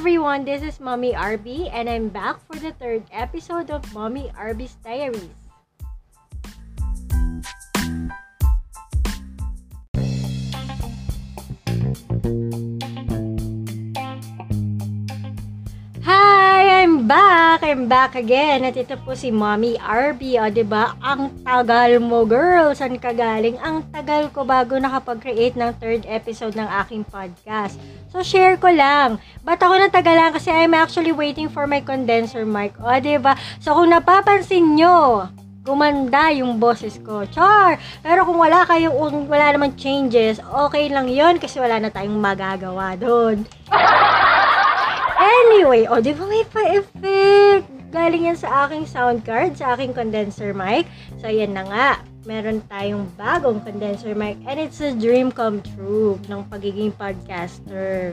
everyone, 0.00 0.46
this 0.46 0.62
is 0.62 0.80
Mommy 0.80 1.12
RB 1.12 1.68
and 1.70 1.86
I'm 1.86 2.08
back 2.08 2.40
for 2.46 2.56
the 2.56 2.72
third 2.72 3.04
episode 3.12 3.68
of 3.68 3.92
Mommy 3.92 4.32
RB's 4.32 4.80
Diaries. 4.82 5.39
I'm 17.70 17.86
back 17.86 18.18
again. 18.18 18.66
At 18.66 18.74
ito 18.74 18.98
po 19.06 19.14
si 19.14 19.30
Mommy 19.30 19.78
RB. 19.78 20.42
O, 20.42 20.42
ba 20.42 20.50
diba? 20.50 20.84
Ang 20.98 21.30
tagal 21.46 22.02
mo, 22.02 22.26
girl. 22.26 22.74
San 22.74 22.98
ka 22.98 23.14
galing? 23.14 23.62
Ang 23.62 23.86
tagal 23.94 24.26
ko 24.34 24.42
bago 24.42 24.74
nakapag-create 24.74 25.54
ng 25.54 25.78
third 25.78 26.02
episode 26.10 26.58
ng 26.58 26.66
aking 26.82 27.06
podcast. 27.06 27.78
So, 28.10 28.26
share 28.26 28.58
ko 28.58 28.74
lang. 28.74 29.22
Ba't 29.46 29.62
ako 29.62 29.86
natagalan? 29.86 30.34
Kasi 30.34 30.50
I'm 30.50 30.74
actually 30.74 31.14
waiting 31.14 31.46
for 31.46 31.70
my 31.70 31.78
condenser 31.78 32.42
mic. 32.42 32.74
O, 32.82 32.90
ba 32.90 32.98
diba? 32.98 33.38
So, 33.62 33.78
kung 33.78 33.94
napapansin 33.94 34.74
nyo, 34.74 35.30
gumanda 35.62 36.34
yung 36.34 36.58
boses 36.58 36.98
ko. 37.06 37.22
Char! 37.30 37.78
Pero 38.02 38.26
kung 38.26 38.42
wala 38.42 38.66
kayong, 38.66 39.30
wala 39.30 39.46
naman 39.54 39.78
changes, 39.78 40.42
okay 40.42 40.90
lang 40.90 41.06
yon 41.06 41.38
kasi 41.38 41.62
wala 41.62 41.78
na 41.78 41.94
tayong 41.94 42.18
magagawa 42.18 42.98
doon. 42.98 43.46
Anyway, 45.40 45.88
o, 45.88 45.96
oh, 45.96 46.00
di 46.04 46.12
ba 46.12 46.24
may 46.28 46.44
pa-effect? 46.52 47.64
Galing 47.90 48.28
yan 48.28 48.36
sa 48.36 48.68
aking 48.68 48.84
sound 48.84 49.24
card, 49.24 49.56
sa 49.56 49.72
aking 49.72 49.96
condenser 49.96 50.52
mic. 50.52 50.84
So, 51.16 51.32
yan 51.32 51.56
na 51.56 51.64
nga. 51.64 51.88
Meron 52.28 52.60
tayong 52.68 53.08
bagong 53.16 53.64
condenser 53.64 54.12
mic 54.12 54.36
and 54.44 54.60
it's 54.60 54.84
a 54.84 54.92
dream 54.92 55.32
come 55.32 55.64
true 55.74 56.20
ng 56.28 56.44
pagiging 56.52 56.92
podcaster. 56.92 58.12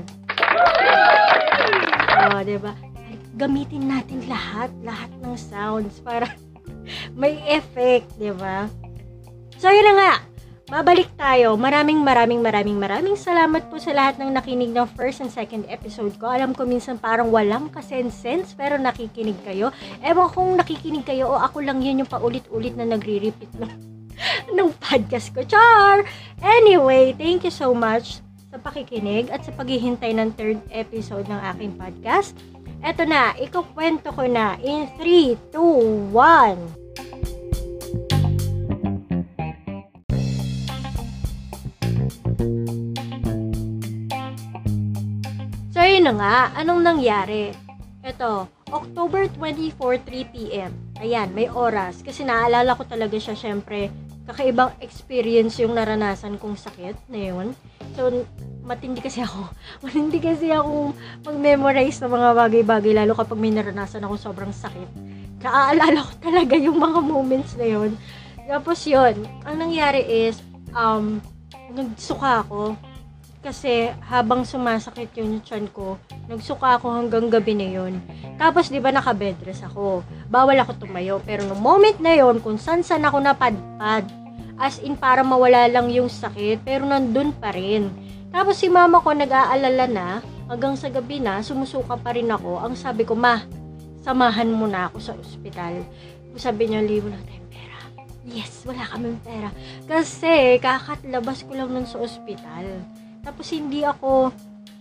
O, 2.16 2.40
oh, 2.40 2.42
di 2.48 2.56
ba? 2.56 2.72
Gamitin 3.36 3.92
natin 3.92 4.24
lahat, 4.32 4.72
lahat 4.82 5.12
ng 5.20 5.36
sounds 5.36 6.00
para 6.00 6.32
may 7.20 7.38
effect, 7.52 8.08
di 8.16 8.32
ba? 8.32 8.72
So, 9.60 9.68
yun 9.68 9.84
na 9.92 9.94
nga 10.00 10.27
Babalik 10.68 11.08
tayo. 11.16 11.56
Maraming 11.56 12.04
maraming 12.04 12.44
maraming 12.44 12.76
maraming 12.76 13.16
salamat 13.16 13.72
po 13.72 13.80
sa 13.80 13.96
lahat 13.96 14.20
ng 14.20 14.36
nakinig 14.36 14.76
ng 14.76 14.84
first 15.00 15.24
and 15.24 15.32
second 15.32 15.64
episode 15.72 16.12
ko. 16.20 16.28
Alam 16.28 16.52
ko 16.52 16.68
minsan 16.68 17.00
parang 17.00 17.32
walang 17.32 17.72
kasense 17.72 18.52
pero 18.52 18.76
nakikinig 18.76 19.40
kayo. 19.48 19.72
Ewan 20.04 20.28
kung 20.28 20.60
nakikinig 20.60 21.08
kayo 21.08 21.32
o 21.32 21.40
ako 21.40 21.64
lang 21.64 21.80
yun 21.80 22.04
yung 22.04 22.12
paulit-ulit 22.12 22.76
na 22.76 22.84
nagre-repeat 22.84 23.48
ng, 23.56 23.72
ng 24.60 24.70
podcast 24.84 25.32
ko. 25.32 25.40
Char! 25.48 26.04
Anyway, 26.44 27.16
thank 27.16 27.48
you 27.48 27.54
so 27.54 27.72
much 27.72 28.20
sa 28.52 28.60
pakikinig 28.60 29.32
at 29.32 29.48
sa 29.48 29.56
paghihintay 29.56 30.20
ng 30.20 30.36
third 30.36 30.60
episode 30.76 31.32
ng 31.32 31.40
aking 31.56 31.80
podcast. 31.80 32.36
Eto 32.84 33.08
na, 33.08 33.32
ikukwento 33.40 34.12
ko 34.12 34.28
na 34.28 34.60
in 34.60 34.92
3, 35.00 35.32
2, 35.56 36.12
1. 36.12 36.87
Na 46.08 46.16
nga, 46.16 46.64
anong 46.64 46.88
nangyari? 46.88 47.52
Ito, 48.00 48.48
October 48.72 49.28
24, 49.28 49.76
3pm. 50.08 50.72
Ayan, 51.04 51.36
may 51.36 51.52
oras. 51.52 52.00
Kasi 52.00 52.24
naalala 52.24 52.80
ko 52.80 52.88
talaga 52.88 53.20
siya, 53.20 53.36
syempre, 53.36 53.92
kakaibang 54.24 54.72
experience 54.80 55.60
yung 55.60 55.76
naranasan 55.76 56.40
kong 56.40 56.56
sakit 56.56 56.96
na 57.12 57.20
yun. 57.28 57.52
So, 58.00 58.24
matindi 58.64 59.04
kasi 59.04 59.20
ako. 59.20 59.52
Matindi 59.84 60.24
kasi 60.24 60.48
ako 60.48 60.96
mag-memorize 61.28 62.00
ng 62.00 62.12
mga 62.16 62.30
bagay-bagay, 62.40 62.92
lalo 62.96 63.12
kapag 63.12 63.44
may 63.44 63.52
naranasan 63.52 64.08
ako 64.08 64.16
sobrang 64.16 64.56
sakit. 64.56 64.88
Naaalala 65.44 66.08
ko 66.08 66.14
talaga 66.24 66.56
yung 66.56 66.80
mga 66.80 67.04
moments 67.04 67.60
na 67.60 67.68
yun. 67.68 68.00
Tapos 68.48 68.80
yun, 68.88 69.28
ang 69.44 69.60
nangyari 69.60 70.08
is, 70.08 70.40
um, 70.72 71.20
nagsuka 71.76 72.48
ako 72.48 72.80
kasi 73.42 73.94
habang 74.10 74.44
sumasakit 74.44 75.14
yung 75.22 75.40
chan 75.46 75.70
ko, 75.70 76.02
nagsuka 76.26 76.82
ako 76.82 76.90
hanggang 76.90 77.30
gabi 77.30 77.54
na 77.54 77.68
yun. 77.70 78.02
Tapos, 78.36 78.68
di 78.68 78.82
ba, 78.82 78.90
naka-bedrest 78.90 79.64
ako. 79.70 80.02
Bawal 80.28 80.58
ako 80.60 80.84
tumayo. 80.84 81.22
Pero 81.24 81.46
no 81.46 81.56
moment 81.56 81.96
na 82.02 82.18
yon 82.18 82.42
kung 82.42 82.58
san-san 82.58 83.06
ako 83.06 83.22
napadpad, 83.22 84.04
as 84.58 84.82
in 84.82 84.98
para 84.98 85.22
mawala 85.22 85.70
lang 85.70 85.88
yung 85.94 86.10
sakit, 86.10 86.66
pero 86.66 86.84
nandun 86.84 87.30
pa 87.38 87.54
rin. 87.54 87.94
Tapos 88.34 88.60
si 88.60 88.68
mama 88.68 89.00
ko 89.00 89.14
nag-aalala 89.14 89.86
na, 89.88 90.08
hanggang 90.50 90.74
sa 90.74 90.90
gabi 90.90 91.22
na, 91.22 91.40
sumusuka 91.46 91.96
pa 91.96 92.12
rin 92.18 92.28
ako. 92.28 92.60
Ang 92.66 92.74
sabi 92.74 93.06
ko, 93.06 93.14
ma, 93.14 93.46
samahan 94.02 94.50
mo 94.50 94.66
na 94.66 94.90
ako 94.92 94.98
sa 95.00 95.14
ospital. 95.16 95.86
Sabi 96.38 96.70
niya, 96.70 96.86
libo 96.86 97.10
na 97.10 97.22
tayo 97.22 97.44
pera. 97.50 97.80
Yes, 98.28 98.62
wala 98.66 98.84
kami 98.86 99.18
pera. 99.26 99.50
Kasi, 99.90 100.62
kakatlabas 100.62 101.46
ko 101.46 101.58
lang 101.58 101.74
nun 101.74 101.88
sa 101.90 102.02
ospital. 102.02 102.66
Tapos 103.28 103.52
hindi 103.52 103.84
ako 103.84 104.32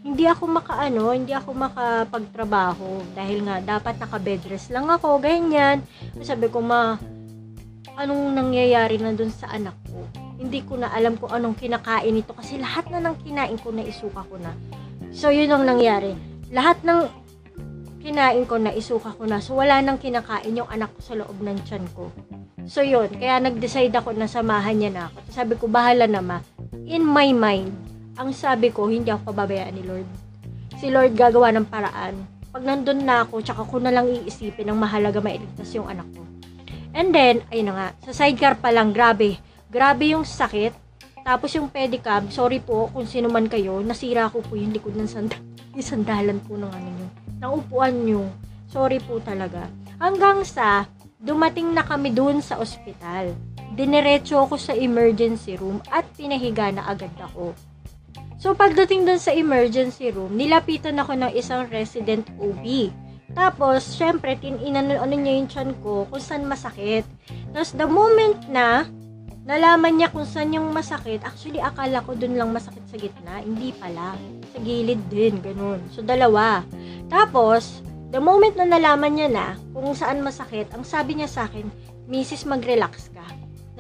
hindi 0.07 0.23
ako 0.23 0.47
makaano, 0.47 1.11
hindi 1.11 1.35
ako 1.35 1.51
makapagtrabaho 1.67 3.03
dahil 3.19 3.43
nga 3.43 3.59
dapat 3.59 3.99
naka-bedrest 3.99 4.71
lang 4.71 4.87
ako, 4.87 5.19
ganyan. 5.19 5.83
Sabi 6.23 6.47
ko, 6.47 6.63
ma, 6.63 6.95
anong 7.99 8.39
nangyayari 8.39 9.03
na 9.03 9.11
dun 9.19 9.35
sa 9.35 9.51
anak 9.51 9.75
ko? 9.91 10.07
Hindi 10.39 10.63
ko 10.63 10.79
na 10.79 10.95
alam 10.95 11.19
kung 11.19 11.35
anong 11.35 11.59
kinakain 11.59 12.15
nito 12.15 12.39
kasi 12.39 12.55
lahat 12.55 12.87
na 12.95 13.03
ng 13.03 13.19
kinain 13.27 13.59
ko 13.59 13.75
na 13.75 13.83
isuka 13.83 14.23
ko 14.31 14.39
na. 14.39 14.55
So, 15.11 15.35
yun 15.35 15.51
ang 15.51 15.67
nangyari. 15.67 16.15
Lahat 16.55 16.79
ng 16.87 17.11
kinain 17.99 18.47
ko 18.47 18.63
na 18.63 18.71
isuka 18.71 19.11
ko 19.11 19.27
na. 19.27 19.43
So, 19.43 19.59
wala 19.59 19.83
nang 19.83 19.99
kinakain 19.99 20.55
yung 20.55 20.71
anak 20.71 20.95
ko 20.95 21.01
sa 21.03 21.19
loob 21.19 21.43
ng 21.43 21.67
tiyan 21.67 21.83
ko. 21.99 22.15
So, 22.71 22.87
yun. 22.87 23.11
Kaya 23.11 23.43
nag-decide 23.43 23.97
ako 23.97 24.15
na 24.15 24.31
samahan 24.31 24.79
niya 24.79 24.91
na 24.95 25.03
ako. 25.11 25.19
Sabi 25.35 25.59
ko, 25.59 25.67
bahala 25.67 26.07
na 26.07 26.23
ma. 26.23 26.39
In 26.87 27.03
my 27.03 27.35
mind, 27.35 27.86
ang 28.17 28.33
sabi 28.33 28.73
ko, 28.73 28.89
hindi 28.89 29.13
ako 29.13 29.33
pababayaan 29.33 29.77
ni 29.77 29.85
Lord. 29.85 30.09
Si 30.81 30.89
Lord 30.89 31.13
gagawa 31.13 31.53
ng 31.53 31.69
paraan. 31.69 32.17
Pag 32.49 32.65
nandun 32.65 33.05
na 33.05 33.29
ako, 33.29 33.45
tsaka 33.45 33.69
ko 33.69 33.77
na 33.77 33.93
lang 33.93 34.09
iisipin 34.09 34.73
ang 34.73 34.81
mahalaga 34.81 35.21
mailigtas 35.21 35.69
yung 35.77 35.85
anak 35.85 36.09
ko. 36.17 36.25
And 36.97 37.13
then, 37.13 37.45
ayun 37.53 37.69
na 37.69 37.75
nga, 37.77 37.89
sa 38.09 38.25
sidecar 38.25 38.57
pa 38.57 38.73
lang, 38.73 38.97
grabe. 38.97 39.37
Grabe 39.69 40.17
yung 40.17 40.25
sakit. 40.25 40.73
Tapos 41.21 41.53
yung 41.53 41.69
pedicab, 41.69 42.33
sorry 42.33 42.57
po 42.57 42.89
kung 42.89 43.05
sino 43.05 43.29
man 43.29 43.53
kayo, 43.53 43.85
nasira 43.85 44.33
ko 44.33 44.41
po 44.41 44.57
yung 44.57 44.73
likod 44.73 44.97
ng 44.97 45.05
sandal. 45.05 45.43
sandalan 45.85 46.41
po 46.41 46.57
ng 46.57 46.73
ano 46.73 46.89
nyo. 46.89 47.09
Ng 47.37 47.53
upuan 47.53 47.95
nyo. 48.09 48.25
Sorry 48.73 48.97
po 48.97 49.21
talaga. 49.21 49.69
Hanggang 50.01 50.41
sa, 50.49 50.89
dumating 51.21 51.77
na 51.77 51.85
kami 51.85 52.17
dun 52.17 52.41
sa 52.41 52.57
ospital. 52.57 53.37
Dinerecho 53.77 54.49
ako 54.49 54.57
sa 54.57 54.73
emergency 54.73 55.61
room 55.61 55.85
at 55.93 56.09
pinahiga 56.17 56.73
na 56.73 56.89
agad 56.89 57.13
ako. 57.21 57.53
So, 58.37 58.53
pagdating 58.53 59.09
dun 59.09 59.17
sa 59.17 59.33
emergency 59.33 60.13
room, 60.13 60.37
nilapitan 60.37 61.01
ako 61.01 61.17
ng 61.17 61.33
isang 61.33 61.65
resident 61.73 62.29
OB. 62.37 62.93
Tapos, 63.33 63.97
syempre, 63.97 64.37
tinino 64.37 64.77
ano 64.77 65.15
niya 65.17 65.41
yung 65.41 65.49
chan 65.49 65.73
ko 65.81 66.05
kung 66.13 66.21
saan 66.21 66.45
masakit. 66.45 67.09
Tapos, 67.57 67.73
the 67.73 67.89
moment 67.89 68.37
na 68.53 68.85
nalaman 69.49 69.97
niya 69.97 70.13
kung 70.13 70.29
saan 70.29 70.53
yung 70.53 70.69
masakit, 70.69 71.25
actually, 71.25 71.65
akala 71.65 72.05
ko 72.05 72.13
dun 72.13 72.37
lang 72.37 72.53
masakit 72.53 72.85
sa 72.93 73.01
gitna. 73.01 73.41
Hindi 73.41 73.73
pala. 73.73 74.21
Sa 74.53 74.61
gilid 74.61 75.01
din, 75.09 75.41
ganun. 75.41 75.81
So, 75.97 76.05
dalawa. 76.05 76.61
Tapos, 77.09 77.81
the 78.13 78.21
moment 78.21 78.53
na 78.61 78.69
nalaman 78.69 79.17
niya 79.17 79.29
na 79.33 79.47
kung 79.73 79.97
saan 79.97 80.21
masakit, 80.21 80.69
ang 80.77 80.85
sabi 80.85 81.17
niya 81.17 81.29
sa 81.33 81.49
akin, 81.49 81.73
Mrs. 82.05 82.45
mag-relax 82.45 83.09
ka. 83.17 83.25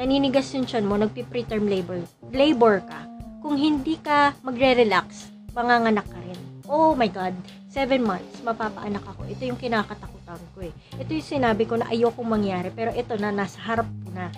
Naninigas 0.01 0.49
yung 0.57 0.65
chan 0.65 0.89
mo, 0.89 0.97
nagpi-preterm 0.97 1.69
labor, 1.69 2.01
labor 2.33 2.81
ka 2.89 3.16
kung 3.47 3.63
hindi 3.63 3.95
ka 4.03 4.35
magre-relax, 4.43 5.31
manganganak 5.55 6.03
ka 6.11 6.19
rin. 6.19 6.35
Oh 6.67 6.99
my 6.99 7.07
God, 7.07 7.31
7 7.71 8.03
months, 8.03 8.43
mapapaanak 8.43 9.07
ako. 9.07 9.23
Ito 9.31 9.47
yung 9.47 9.55
kinakatakutan 9.55 10.43
ko 10.51 10.67
eh. 10.67 10.75
Ito 10.99 11.15
yung 11.15 11.31
sinabi 11.31 11.63
ko 11.63 11.79
na 11.79 11.87
ayoko 11.87 12.27
mangyari, 12.27 12.75
pero 12.75 12.91
ito 12.91 13.15
na, 13.15 13.31
nasa 13.31 13.63
harap 13.63 13.87
ko 14.03 14.11
na. 14.11 14.35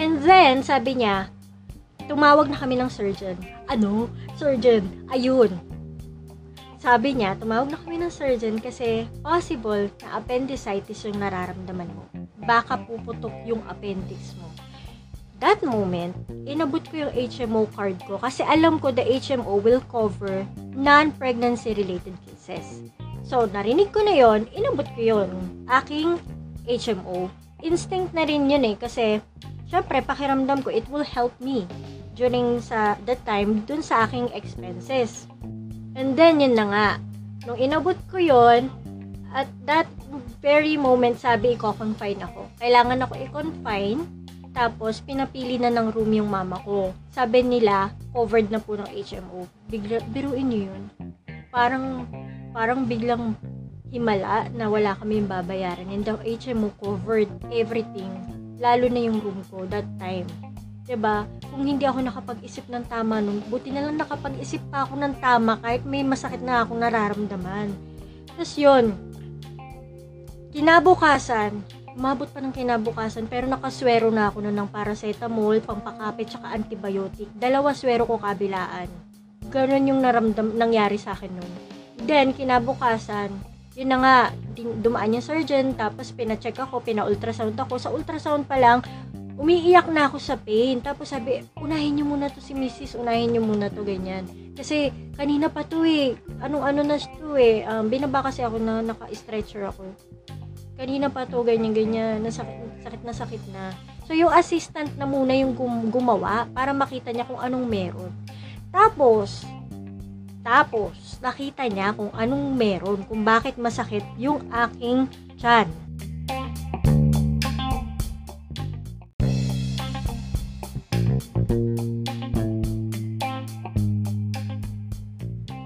And 0.00 0.24
then, 0.24 0.64
sabi 0.64 0.96
niya, 0.96 1.28
tumawag 2.08 2.48
na 2.48 2.56
kami 2.56 2.80
ng 2.80 2.88
surgeon. 2.88 3.36
Ano? 3.68 4.08
Surgeon. 4.40 4.88
Ayun. 5.12 5.52
Sabi 6.80 7.20
niya, 7.20 7.36
tumawag 7.36 7.68
na 7.68 7.76
kami 7.76 8.00
ng 8.00 8.08
surgeon 8.08 8.64
kasi 8.64 9.04
possible 9.20 9.92
na 10.00 10.16
appendicitis 10.16 11.04
yung 11.04 11.20
nararamdaman 11.20 11.92
mo. 11.92 12.08
Baka 12.48 12.80
puputok 12.80 13.44
yung 13.44 13.60
appendix 13.68 14.32
mo 14.40 14.47
that 15.38 15.62
moment, 15.62 16.14
inabot 16.46 16.82
ko 16.86 17.06
yung 17.06 17.12
HMO 17.14 17.70
card 17.74 17.98
ko 18.06 18.18
kasi 18.18 18.42
alam 18.42 18.82
ko 18.82 18.90
the 18.90 19.02
HMO 19.02 19.62
will 19.62 19.82
cover 19.86 20.42
non-pregnancy 20.74 21.74
related 21.78 22.14
cases. 22.26 22.86
So, 23.22 23.44
narinig 23.46 23.92
ko 23.92 24.02
na 24.02 24.14
yon, 24.16 24.50
inabot 24.56 24.88
ko 24.96 25.00
yon 25.00 25.30
aking 25.68 26.18
HMO. 26.66 27.30
Instinct 27.62 28.14
na 28.14 28.26
rin 28.26 28.50
yun 28.50 28.64
eh 28.66 28.76
kasi 28.78 29.22
syempre 29.68 30.00
pakiramdam 30.00 30.62
ko 30.62 30.70
it 30.72 30.86
will 30.88 31.04
help 31.04 31.34
me 31.42 31.66
during 32.18 32.58
sa 32.58 32.98
that 33.06 33.20
time 33.22 33.62
dun 33.68 33.82
sa 33.84 34.06
aking 34.06 34.30
expenses. 34.34 35.30
And 35.98 36.14
then 36.14 36.42
yun 36.42 36.54
na 36.54 36.66
nga, 36.70 36.88
nung 37.46 37.58
inabot 37.58 37.98
ko 38.10 38.18
yon 38.18 38.70
at 39.34 39.46
that 39.68 39.86
very 40.40 40.78
moment, 40.78 41.18
sabi, 41.20 41.54
i-confine 41.58 42.22
ako. 42.22 42.48
Kailangan 42.62 43.04
ako 43.04 43.14
i-confine, 43.18 44.00
tapos 44.58 44.98
pinapili 44.98 45.54
na 45.54 45.70
ng 45.70 45.94
room 45.94 46.10
yung 46.18 46.26
mama 46.26 46.58
ko. 46.66 46.90
Sabi 47.14 47.46
nila, 47.46 47.94
covered 48.10 48.50
na 48.50 48.58
po 48.58 48.74
ng 48.74 48.90
HMO. 48.90 49.46
Bigla, 49.70 50.02
biruin 50.10 50.50
niyo 50.50 50.74
yun. 50.74 50.82
Parang, 51.54 52.10
parang 52.50 52.82
biglang 52.82 53.38
himala 53.94 54.50
na 54.50 54.66
wala 54.66 54.98
kami 54.98 55.22
babayaran. 55.22 55.86
And 55.94 56.02
the 56.02 56.18
HMO 56.18 56.74
covered 56.82 57.30
everything. 57.54 58.10
Lalo 58.58 58.90
na 58.90 58.98
yung 58.98 59.22
room 59.22 59.46
ko 59.46 59.62
that 59.70 59.86
time. 60.02 60.26
ba? 60.98 61.22
Kung 61.54 61.62
hindi 61.62 61.86
ako 61.86 62.02
nakapag-isip 62.10 62.66
ng 62.66 62.82
tama 62.90 63.22
nung, 63.22 63.38
buti 63.46 63.70
na 63.70 63.86
lang 63.86 63.94
nakapag-isip 63.94 64.58
pa 64.74 64.82
ako 64.90 64.98
ng 64.98 65.22
tama 65.22 65.62
kahit 65.62 65.86
may 65.86 66.02
masakit 66.02 66.42
na 66.42 66.66
akong 66.66 66.82
nararamdaman. 66.82 67.70
Tapos 68.26 68.58
yun, 68.58 68.90
kinabukasan, 70.50 71.62
umabot 71.98 72.30
pa 72.30 72.38
ng 72.38 72.54
kinabukasan, 72.54 73.26
pero 73.26 73.50
nakaswero 73.50 74.06
na 74.14 74.30
ako 74.30 74.46
na 74.46 74.54
ng 74.54 74.70
paracetamol, 74.70 75.58
pampakapit, 75.58 76.30
tsaka 76.30 76.54
antibiotic. 76.54 77.26
Dalawa 77.34 77.74
swero 77.74 78.06
ko 78.06 78.22
kabilaan. 78.22 78.86
Ganon 79.50 79.90
yung 79.90 79.98
naramdam, 79.98 80.54
nangyari 80.54 80.94
sa 80.94 81.18
akin 81.18 81.34
nun. 81.34 81.52
Then, 82.06 82.38
kinabukasan, 82.38 83.34
yun 83.74 83.90
na 83.90 83.98
nga, 83.98 84.16
dumaan 84.78 85.18
yung 85.18 85.26
surgeon, 85.26 85.74
tapos 85.74 86.14
pina-check 86.14 86.54
ako, 86.54 86.86
pina-ultrasound 86.86 87.58
ako. 87.58 87.82
Sa 87.82 87.90
ultrasound 87.90 88.46
pa 88.46 88.62
lang, 88.62 88.78
umiiyak 89.34 89.90
na 89.90 90.06
ako 90.06 90.22
sa 90.22 90.38
pain. 90.38 90.78
Tapos 90.78 91.10
sabi, 91.10 91.42
unahin 91.58 91.98
niyo 91.98 92.06
muna 92.06 92.30
to 92.30 92.38
si 92.38 92.54
Mrs. 92.54 92.98
Unahin 92.98 93.34
niyo 93.34 93.42
muna 93.42 93.70
to, 93.70 93.82
ganyan. 93.82 94.26
Kasi, 94.54 94.94
kanina 95.18 95.50
pa 95.50 95.66
to 95.66 95.82
eh. 95.82 96.14
Anong 96.42 96.62
ano 96.62 96.80
na 96.86 96.98
to 96.98 97.34
eh. 97.38 97.66
Um, 97.66 97.90
binaba 97.90 98.22
kasi 98.26 98.46
ako 98.46 98.58
na 98.62 98.82
naka-stretcher 98.82 99.66
ako. 99.70 99.94
Kanina 100.78 101.10
pa 101.10 101.26
to, 101.26 101.42
ganyan, 101.42 101.74
ganyan. 101.74 102.22
Nasakit, 102.22 102.86
sakit 102.86 103.02
na 103.02 103.10
sakit 103.10 103.42
na. 103.50 103.74
So, 104.06 104.14
yung 104.14 104.30
assistant 104.30 104.94
na 104.94 105.10
muna 105.10 105.34
yung 105.34 105.50
gum- 105.50 105.90
gumawa 105.90 106.46
para 106.54 106.70
makita 106.70 107.10
niya 107.10 107.26
kung 107.26 107.42
anong 107.42 107.66
meron. 107.66 108.14
Tapos, 108.70 109.42
tapos, 110.46 111.18
nakita 111.18 111.66
niya 111.66 111.90
kung 111.98 112.14
anong 112.14 112.54
meron, 112.54 113.02
kung 113.10 113.26
bakit 113.26 113.58
masakit 113.58 114.06
yung 114.14 114.38
aking 114.54 115.10
tiyan. 115.34 115.66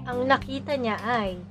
ang 0.03 0.29
nakita 0.29 0.77
niya 0.77 0.97
ay 1.01 1.41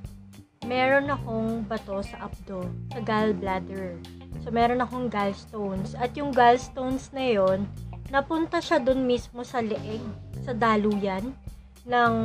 meron 0.63 1.11
akong 1.11 1.67
bato 1.67 1.99
sa 2.03 2.27
abdo, 2.27 2.67
sa 2.91 2.99
gallbladder. 3.03 3.99
So, 4.43 4.51
meron 4.51 4.83
akong 4.83 5.07
gallstones. 5.07 5.95
At 5.95 6.15
yung 6.19 6.35
gallstones 6.35 7.11
na 7.15 7.23
yon 7.23 7.67
napunta 8.11 8.61
siya 8.61 8.77
dun 8.77 9.07
mismo 9.07 9.41
sa 9.41 9.63
leeg, 9.63 10.03
sa 10.43 10.53
daluyan 10.53 11.33
ng 11.83 12.15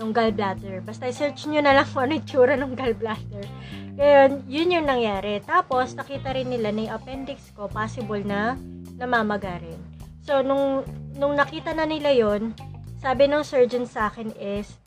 ng 0.00 0.10
gallbladder. 0.12 0.80
Basta 0.84 1.08
search 1.12 1.48
nyo 1.48 1.60
na 1.60 1.80
lang 1.80 1.86
kung 1.92 2.08
ano 2.08 2.16
itsura 2.18 2.56
ng 2.56 2.72
gallbladder. 2.76 3.46
Ngayon, 3.94 4.30
yun 4.50 4.74
yung 4.74 4.86
nangyari. 4.90 5.38
Tapos, 5.44 5.94
nakita 5.94 6.34
rin 6.34 6.50
nila 6.50 6.74
na 6.74 6.90
yung 6.90 6.94
appendix 6.98 7.54
ko, 7.54 7.70
possible 7.70 8.20
na 8.26 8.58
namamaga 8.98 9.62
rin. 9.62 9.78
So, 10.26 10.42
nung, 10.42 10.82
nung 11.14 11.38
nakita 11.38 11.76
na 11.76 11.86
nila 11.86 12.10
yon 12.10 12.56
sabi 12.98 13.28
ng 13.28 13.44
surgeon 13.44 13.84
sa 13.84 14.08
akin 14.08 14.32
is, 14.40 14.80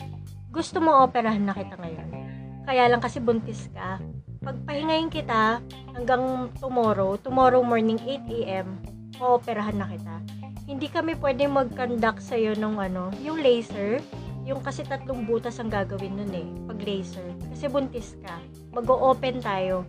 gusto 0.50 0.82
mo 0.82 1.06
operahan 1.06 1.46
na 1.46 1.54
kita 1.54 1.78
ngayon. 1.78 2.27
Kaya 2.68 2.92
lang 2.92 3.00
kasi 3.00 3.24
buntis 3.24 3.72
ka. 3.72 3.96
Pagpahingayin 4.44 5.08
kita 5.08 5.64
hanggang 5.96 6.52
tomorrow, 6.60 7.16
tomorrow 7.16 7.64
morning 7.64 7.96
8 8.04 8.28
a.m., 8.44 8.76
ooperahan 9.24 9.80
na 9.80 9.88
kita. 9.88 10.16
Hindi 10.68 10.92
kami 10.92 11.16
pwede 11.16 11.48
mag-conduct 11.48 12.20
sa'yo 12.20 12.60
ng 12.60 12.76
ano, 12.76 13.08
yung 13.24 13.40
laser, 13.40 14.04
yung 14.44 14.60
kasi 14.60 14.84
tatlong 14.84 15.24
butas 15.24 15.64
ang 15.64 15.72
gagawin 15.72 16.20
nun 16.20 16.32
eh, 16.36 16.48
pag 16.68 16.80
laser. 16.84 17.24
Kasi 17.56 17.72
buntis 17.72 18.20
ka. 18.20 18.36
Mag-o-open 18.76 19.40
tayo. 19.40 19.88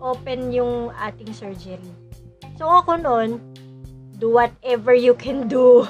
Open 0.00 0.48
yung 0.48 0.96
ating 0.96 1.36
surgery. 1.36 1.92
So 2.56 2.72
ako 2.72 3.04
noon, 3.04 3.36
do 4.16 4.32
whatever 4.32 4.96
you 4.96 5.12
can 5.12 5.44
do. 5.44 5.84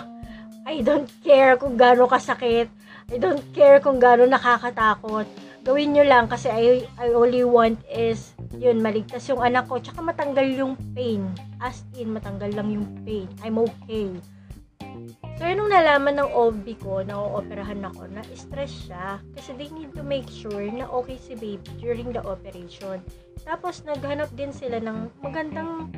I 0.66 0.82
don't 0.82 1.06
care 1.22 1.54
kung 1.54 1.78
gaano 1.78 2.10
kasakit 2.10 2.66
I 3.12 3.20
don't 3.20 3.44
care 3.52 3.84
kung 3.84 4.00
gaano 4.00 4.24
nakakatakot. 4.24 5.28
Gawin 5.64 5.96
nyo 5.96 6.04
lang 6.04 6.28
kasi 6.28 6.52
I, 6.52 6.84
I 7.00 7.16
only 7.16 7.40
want 7.40 7.80
is 7.88 8.36
yun, 8.60 8.84
maligtas 8.84 9.26
yung 9.32 9.40
anak 9.40 9.66
ko. 9.66 9.80
Tsaka 9.80 10.04
matanggal 10.04 10.44
yung 10.52 10.76
pain. 10.92 11.24
As 11.56 11.82
in, 11.96 12.12
matanggal 12.12 12.52
lang 12.52 12.68
yung 12.68 12.86
pain. 13.02 13.26
I'm 13.40 13.56
okay. 13.56 14.12
So, 15.34 15.42
yun 15.42 15.58
nung 15.58 15.72
nalaman 15.72 16.20
ng 16.20 16.30
OB 16.30 16.64
ko 16.78 17.02
na 17.02 17.18
ooperahan 17.18 17.82
ako, 17.82 18.06
na-stress 18.12 18.70
siya. 18.86 19.18
Kasi 19.34 19.56
they 19.58 19.72
need 19.72 19.90
to 19.96 20.04
make 20.06 20.28
sure 20.28 20.62
na 20.68 20.86
okay 20.86 21.18
si 21.18 21.34
baby 21.34 21.66
during 21.80 22.12
the 22.14 22.22
operation. 22.22 23.02
Tapos, 23.42 23.82
naghanap 23.82 24.30
din 24.38 24.54
sila 24.54 24.78
ng 24.78 25.10
magandang, 25.24 25.90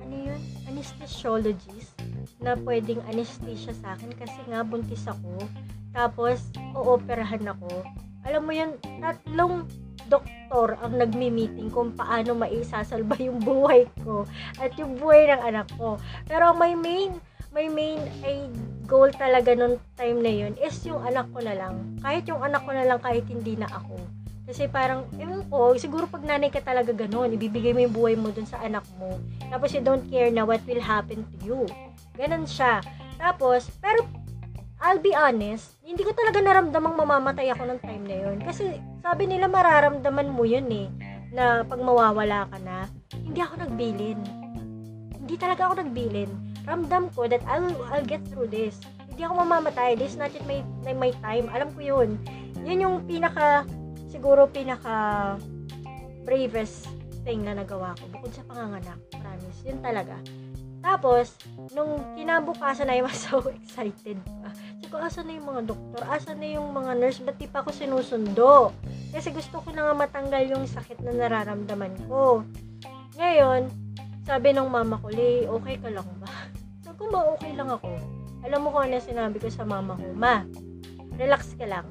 ano 0.00 0.14
yun, 0.14 0.40
anesthesiologist 0.70 1.98
na 2.40 2.56
pwedeng 2.64 3.04
anesthesia 3.10 3.74
sa 3.76 3.98
akin 3.98 4.14
kasi 4.16 4.40
nga 4.48 4.64
buntis 4.64 5.04
ako. 5.04 5.44
Tapos, 5.92 6.48
ooperahan 6.72 7.44
ako. 7.44 7.84
Alam 8.28 8.42
mo 8.44 8.52
yun, 8.52 8.76
tatlong 9.00 9.64
doktor 10.10 10.76
ang 10.82 10.98
nagmi-meeting 10.98 11.70
kung 11.70 11.94
paano 11.94 12.34
maisasalba 12.34 13.14
yung 13.22 13.38
buhay 13.40 13.86
ko 14.02 14.26
at 14.58 14.74
yung 14.76 14.98
buhay 14.98 15.30
ng 15.30 15.42
anak 15.46 15.70
ko. 15.78 15.96
Pero 16.26 16.52
my 16.52 16.74
main, 16.74 17.16
my 17.54 17.70
main 17.70 18.02
ay 18.26 18.50
goal 18.90 19.08
talaga 19.14 19.54
nung 19.54 19.78
time 19.94 20.18
na 20.18 20.32
yun 20.34 20.52
is 20.58 20.74
yung 20.82 20.98
anak 21.06 21.30
ko 21.30 21.38
na 21.38 21.54
lang. 21.54 21.78
Kahit 22.02 22.26
yung 22.26 22.42
anak 22.42 22.66
ko 22.66 22.74
na 22.74 22.84
lang, 22.84 22.98
kahit 22.98 23.22
hindi 23.30 23.54
na 23.54 23.70
ako. 23.70 23.96
Kasi 24.50 24.66
parang, 24.66 25.06
ewan 25.14 25.46
ko, 25.46 25.78
siguro 25.78 26.10
pag 26.10 26.26
nanay 26.26 26.50
ka 26.50 26.58
talaga 26.58 26.90
ganun, 26.90 27.30
ibibigay 27.38 27.70
mo 27.70 27.86
yung 27.86 27.94
buhay 27.94 28.14
mo 28.18 28.34
dun 28.34 28.50
sa 28.50 28.58
anak 28.58 28.82
mo. 28.98 29.14
Tapos 29.46 29.70
you 29.70 29.78
don't 29.78 30.02
care 30.10 30.26
na 30.34 30.42
what 30.42 30.58
will 30.66 30.82
happen 30.82 31.22
to 31.22 31.36
you. 31.46 31.60
Ganun 32.18 32.50
siya. 32.50 32.82
Tapos, 33.14 33.70
pero 33.78 34.02
I'll 34.80 34.96
be 34.96 35.12
honest, 35.12 35.76
hindi 35.84 36.00
ko 36.00 36.16
talaga 36.16 36.40
naramdamang 36.40 36.96
mamamatay 36.96 37.52
ako 37.52 37.68
ng 37.68 37.80
time 37.84 38.04
na 38.08 38.16
yun. 38.16 38.38
Kasi 38.40 38.80
sabi 39.04 39.28
nila 39.28 39.44
mararamdaman 39.44 40.32
mo 40.32 40.48
yun 40.48 40.64
eh, 40.72 40.88
na 41.36 41.60
pag 41.68 41.84
mawawala 41.84 42.48
ka 42.48 42.56
na, 42.64 42.88
hindi 43.12 43.44
ako 43.44 43.60
nagbilin. 43.60 44.18
Hindi 45.20 45.34
talaga 45.36 45.68
ako 45.68 45.84
nagbilin. 45.84 46.30
Ramdam 46.64 47.12
ko 47.12 47.28
that 47.28 47.44
I'll, 47.44 47.68
I'll 47.92 48.08
get 48.08 48.24
through 48.32 48.48
this. 48.48 48.80
Hindi 49.04 49.20
ako 49.28 49.44
mamamatay. 49.44 50.00
This 50.00 50.16
is 50.16 50.18
not 50.18 50.32
yet 50.32 50.48
my, 50.48 50.64
my 50.96 51.12
time. 51.20 51.52
Alam 51.52 51.76
ko 51.76 51.80
yun. 51.84 52.16
Yun 52.64 52.80
yung 52.80 52.96
pinaka, 53.04 53.68
siguro 54.08 54.48
pinaka 54.48 55.36
bravest 56.24 56.88
thing 57.20 57.44
na 57.44 57.52
nagawa 57.52 57.92
ko. 58.00 58.08
Bukod 58.16 58.32
sa 58.32 58.48
panganganak. 58.48 58.96
Promise. 59.12 59.60
Yun 59.68 59.78
talaga. 59.84 60.16
Tapos, 60.80 61.36
nung 61.76 62.00
kinabukasan 62.16 62.88
ay 62.88 63.04
was 63.04 63.20
so 63.28 63.44
excited 63.52 64.16
ko, 64.90 64.98
asan 64.98 65.30
na 65.30 65.38
yung 65.38 65.46
mga 65.46 65.62
doktor? 65.70 66.02
Asan 66.10 66.42
na 66.42 66.48
yung 66.50 66.68
mga 66.74 66.92
nurse? 66.98 67.22
Ba't 67.22 67.38
di 67.38 67.46
pa 67.46 67.62
ako 67.62 67.70
sinusundo? 67.70 68.74
Kasi 69.14 69.30
gusto 69.30 69.62
ko 69.62 69.70
na 69.70 69.86
nga 69.86 69.94
matanggal 69.94 70.44
yung 70.50 70.66
sakit 70.66 70.98
na 71.06 71.14
nararamdaman 71.14 71.94
ko. 72.10 72.42
Ngayon, 73.14 73.70
sabi 74.26 74.50
ng 74.50 74.66
mama 74.66 74.98
ko, 74.98 75.08
Lee, 75.14 75.46
okay 75.46 75.78
ka 75.78 75.88
lang 75.94 76.06
ba? 76.18 76.28
Sabi 76.84 76.96
ko, 76.98 77.04
ma, 77.14 77.20
okay 77.38 77.54
lang 77.54 77.70
ako. 77.70 77.88
Alam 78.42 78.60
mo 78.66 78.68
kung 78.74 78.84
ano 78.90 78.98
sinabi 78.98 79.36
ko 79.38 79.46
sa 79.46 79.62
mama 79.62 79.94
ko, 79.94 80.06
ma, 80.12 80.42
relax 81.14 81.54
ka 81.54 81.70
lang. 81.70 81.86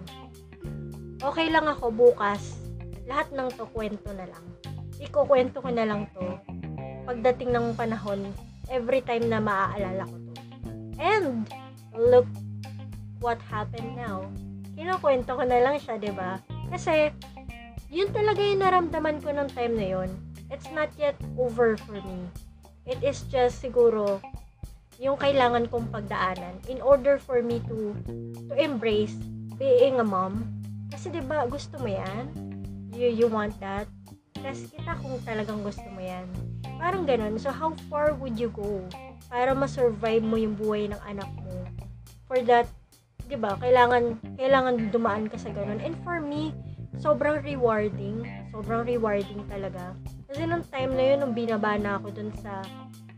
Okay 1.23 1.47
lang 1.47 1.67
ako 1.67 1.91
bukas. 1.91 2.59
Lahat 3.07 3.31
ng 3.31 3.47
to, 3.55 3.67
kwento 3.71 4.11
na 4.11 4.27
lang. 4.27 4.43
Ikukwento 4.99 5.63
ko 5.63 5.69
na 5.71 5.87
lang 5.87 6.07
to. 6.11 6.25
Pagdating 7.07 7.55
ng 7.55 7.75
panahon, 7.79 8.27
every 8.67 8.99
time 8.99 9.27
na 9.31 9.39
maaalala 9.39 10.03
ko 10.03 10.15
to. 10.19 10.33
And, 10.99 11.47
look 11.95 12.27
what 13.19 13.39
happened 13.51 13.95
now, 13.95 14.27
kinukwento 14.75 15.35
ko 15.35 15.43
na 15.43 15.59
lang 15.59 15.75
siya, 15.79 15.99
ba? 16.15 16.39
Kasi 16.71 17.11
yun 17.91 18.09
talaga 18.15 18.39
yung 18.39 18.63
naramdaman 18.63 19.19
ko 19.19 19.35
nung 19.35 19.51
time 19.51 19.75
na 19.75 19.87
yun. 19.87 20.09
It's 20.49 20.69
not 20.71 20.89
yet 20.97 21.19
over 21.37 21.77
for 21.77 21.99
me. 22.01 22.29
It 22.89 23.03
is 23.05 23.21
just 23.29 23.61
siguro 23.61 24.23
yung 24.99 25.15
kailangan 25.15 25.71
kong 25.71 25.93
pagdaanan 25.93 26.59
in 26.67 26.83
order 26.83 27.21
for 27.21 27.39
me 27.39 27.63
to 27.69 27.95
to 28.49 28.53
embrace 28.57 29.15
being 29.55 30.01
a 30.01 30.05
mom. 30.05 30.43
Kasi 30.89 31.13
'di 31.13 31.23
ba 31.23 31.45
gusto 31.45 31.77
mo 31.79 31.87
'yan? 31.87 32.33
You 32.91 33.07
you 33.07 33.27
want 33.29 33.55
that? 33.61 33.85
Test 34.39 34.73
kita 34.73 34.97
kung 34.99 35.21
talagang 35.23 35.61
gusto 35.61 35.85
mo 35.93 36.01
'yan. 36.01 36.25
Parang 36.81 37.05
ganun. 37.05 37.37
So 37.37 37.53
how 37.53 37.75
far 37.87 38.17
would 38.17 38.41
you 38.41 38.49
go 38.49 38.83
para 39.29 39.53
ma-survive 39.53 40.25
mo 40.25 40.35
yung 40.39 40.57
buhay 40.57 40.89
ng 40.89 41.01
anak 41.05 41.29
mo? 41.45 41.67
For 42.25 42.41
that 42.49 42.69
'di 43.29 43.37
ba? 43.37 43.53
Kailangan 43.61 44.17
kailangan 44.35 44.89
dumaan 44.89 45.29
ka 45.29 45.37
sa 45.37 45.53
ganun. 45.53 45.77
And 45.79 45.93
for 46.01 46.17
me, 46.17 46.51
sobrang 46.97 47.45
rewarding. 47.45 48.25
Sobrang 48.49 48.89
rewarding 48.89 49.45
talaga. 49.45 49.93
Kasi 50.25 50.49
nung 50.49 50.65
time 50.65 50.97
na 50.97 51.03
yun, 51.13 51.17
nung 51.21 51.33
binaba 51.37 51.77
na 51.77 52.01
ako 52.01 52.09
dun 52.09 52.33
sa 52.41 52.65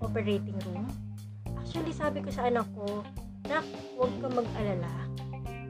operating 0.04 0.60
room, 0.68 0.84
actually 1.56 1.96
sabi 1.96 2.20
ko 2.20 2.28
sa 2.28 2.52
anak 2.52 2.68
ko, 2.76 3.08
Nak, 3.52 3.66
huwag 3.98 4.14
ka 4.22 4.28
mag-alala. 4.32 4.94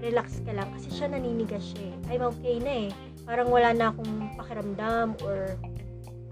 Relax 0.02 0.38
ka 0.44 0.52
lang. 0.52 0.70
Kasi 0.76 0.90
siya 0.92 1.08
naninigas 1.14 1.66
siya 1.72 1.94
eh. 1.94 1.96
I'm 2.14 2.26
okay 2.30 2.58
na 2.62 2.74
eh. 2.86 2.90
Parang 3.26 3.50
wala 3.50 3.72
na 3.72 3.90
akong 3.94 4.38
pakiramdam 4.38 5.18
or 5.26 5.56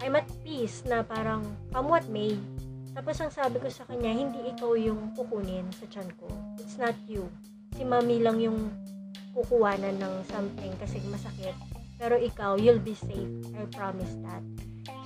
I'm 0.03 0.13
at 0.13 0.29
peace 0.45 0.85
na 0.85 1.01
parang 1.01 1.45
come 1.73 1.89
what 1.89 2.05
may. 2.11 2.37
Tapos 2.93 3.17
ang 3.21 3.31
sabi 3.33 3.61
ko 3.61 3.69
sa 3.69 3.85
kanya, 3.85 4.13
hindi 4.13 4.51
ikaw 4.51 4.73
yung 4.75 5.13
kukunin 5.15 5.65
sa 5.73 5.85
tiyan 5.89 6.09
ko. 6.17 6.27
It's 6.59 6.75
not 6.77 6.97
you. 7.09 7.29
Si 7.79 7.87
mami 7.87 8.19
lang 8.19 8.43
yung 8.43 8.75
kukuwanan 9.31 9.95
ng 10.03 10.15
something 10.27 10.75
kasi 10.83 10.99
masakit. 11.07 11.55
Pero 11.95 12.19
ikaw, 12.19 12.59
you'll 12.59 12.83
be 12.83 12.91
safe. 12.91 13.31
I 13.55 13.63
promise 13.71 14.19
that. 14.27 14.43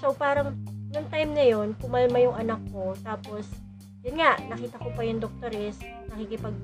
So 0.01 0.09
parang, 0.17 0.57
nung 0.89 1.05
time 1.13 1.37
na 1.37 1.45
yon 1.45 1.77
pumalma 1.77 2.17
yung 2.17 2.33
anak 2.33 2.57
ko. 2.73 2.97
Tapos, 3.05 3.45
yun 4.01 4.17
nga, 4.17 4.41
nakita 4.49 4.81
ko 4.81 4.89
pa 4.97 5.05
yung 5.05 5.21
doktoris, 5.21 5.77
nakikipag 6.09 6.57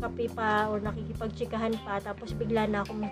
kape 0.00 0.30
pa 0.30 0.70
or 0.70 0.78
nakikipagtsikahan 0.78 1.74
pa. 1.82 1.98
Tapos 1.98 2.30
bigla 2.30 2.70
na 2.70 2.86
akong 2.86 3.10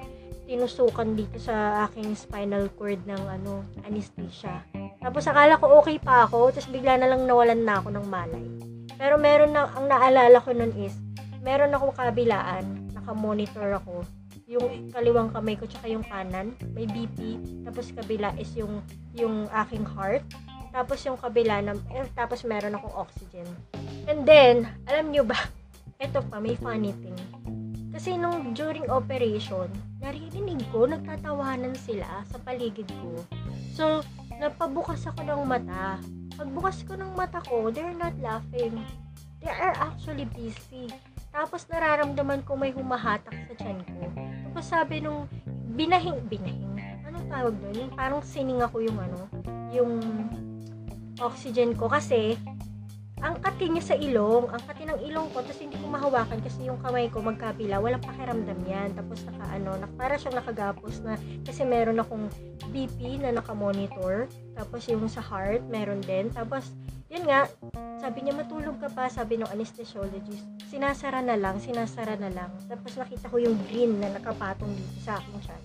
tinusukan 0.49 1.18
dito 1.18 1.37
sa 1.37 1.90
aking 1.90 2.16
spinal 2.16 2.71
cord 2.78 3.02
ng 3.02 3.23
ano, 3.28 3.66
anesthesia. 3.83 4.64
Tapos 5.02 5.26
akala 5.26 5.61
ko 5.61 5.83
okay 5.83 6.00
pa 6.00 6.25
ako, 6.25 6.54
tapos 6.54 6.71
bigla 6.71 6.97
na 6.97 7.11
lang 7.11 7.28
nawalan 7.28 7.66
na 7.66 7.83
ako 7.83 7.92
ng 7.92 8.07
malay. 8.07 8.47
Pero 8.97 9.21
meron 9.21 9.52
na, 9.52 9.68
ang 9.75 9.90
naalala 9.90 10.40
ko 10.40 10.57
nun 10.57 10.73
is, 10.80 10.97
meron 11.49 11.73
ako 11.73 11.97
kabilaan, 11.97 12.93
naka-monitor 12.93 13.81
ako. 13.81 14.05
Yung 14.45 14.93
kaliwang 14.93 15.33
kamay 15.33 15.57
ko 15.57 15.64
tsaka 15.64 15.88
yung 15.88 16.05
kanan, 16.05 16.52
may 16.76 16.85
BP, 16.85 17.40
tapos 17.64 17.88
kabila 17.97 18.37
is 18.37 18.52
yung 18.52 18.85
yung 19.17 19.49
aking 19.64 19.81
heart. 19.97 20.21
Tapos 20.69 21.00
yung 21.09 21.17
kabila 21.17 21.64
na, 21.64 21.73
eh, 21.97 22.05
tapos 22.12 22.45
meron 22.45 22.76
akong 22.76 22.93
oxygen. 22.93 23.49
And 24.05 24.28
then, 24.28 24.69
alam 24.85 25.09
nyo 25.09 25.25
ba, 25.25 25.40
eto 26.05 26.21
pa, 26.28 26.37
may 26.37 26.52
funny 26.61 26.93
thing. 27.00 27.17
Kasi 27.97 28.21
nung 28.21 28.52
during 28.52 28.85
operation, 28.93 29.73
naririnig 30.05 30.61
ko, 30.69 30.85
nagtatawanan 30.85 31.73
sila 31.81 32.28
sa 32.28 32.37
paligid 32.45 32.93
ko. 33.00 33.25
So, 33.73 34.05
napabukas 34.37 35.09
ako 35.09 35.25
ng 35.25 35.43
mata. 35.49 35.97
Pagbukas 36.37 36.85
ko 36.85 36.93
ng 36.93 37.17
mata 37.17 37.40
ko, 37.49 37.73
they're 37.73 37.97
not 37.97 38.12
laughing. 38.21 38.85
They 39.40 39.49
are 39.49 39.75
actually 39.81 40.28
busy. 40.37 40.93
Tapos 41.31 41.69
nararamdaman 41.69 42.43
ko 42.43 42.57
may 42.57 42.73
humahatak 42.73 43.35
sa 43.47 43.55
tiyan 43.57 43.81
ko. 43.85 44.03
Tapos 44.51 44.67
sabi 44.67 45.05
nung 45.05 45.29
binahing, 45.77 46.19
binahing, 46.27 46.75
anong 47.07 47.27
tawag 47.31 47.55
doon? 47.63 47.87
Yung 47.87 47.93
parang 47.95 48.21
sining 48.25 48.61
ako 48.65 48.83
yung 48.83 48.99
ano, 48.99 49.21
yung 49.71 49.93
oxygen 51.19 51.75
ko 51.75 51.91
kasi 51.91 52.39
ang 53.19 53.43
kati 53.43 53.67
niya 53.67 53.83
sa 53.83 53.97
ilong, 53.99 54.47
ang 54.47 54.63
kati 54.63 54.87
ng 54.87 55.01
ilong 55.11 55.27
ko, 55.35 55.43
tapos 55.43 55.59
hindi 55.59 55.75
ko 55.75 55.91
mahawakan 55.91 56.39
kasi 56.39 56.71
yung 56.71 56.79
kamay 56.79 57.11
ko 57.11 57.19
magkabila, 57.19 57.83
walang 57.83 58.03
pakiramdam 58.03 58.59
yan. 58.63 58.95
Tapos 58.95 59.27
naka 59.27 59.45
ano, 59.59 59.75
na, 59.75 59.91
para 59.99 60.15
siyang 60.15 60.39
nakagapos 60.39 61.03
na, 61.03 61.19
kasi 61.43 61.67
meron 61.67 61.99
akong 61.99 62.31
BP 62.71 63.19
na 63.19 63.35
nakamonitor, 63.35 64.31
tapos 64.55 64.87
yung 64.87 65.11
sa 65.11 65.19
heart, 65.19 65.67
meron 65.67 65.99
din. 65.99 66.31
Tapos, 66.31 66.71
yun 67.09 67.25
nga, 67.25 67.49
sabi 67.99 68.25
niya 68.25 68.37
matulog 68.37 68.77
ka 68.77 68.93
pa, 68.93 69.09
sabi 69.09 69.41
ng 69.41 69.49
anesthesiologist, 69.49 70.45
sinasara 70.69 71.25
na 71.25 71.41
lang, 71.41 71.57
sinasara 71.57 72.21
na 72.21 72.29
lang. 72.29 72.53
Tapos 72.69 72.95
nakita 73.00 73.33
ko 73.33 73.41
yung 73.41 73.57
green 73.69 73.97
na 73.97 74.12
nakapatong 74.12 74.71
dito 74.77 74.97
sa 75.00 75.17
aking 75.17 75.41
tiyan. 75.41 75.62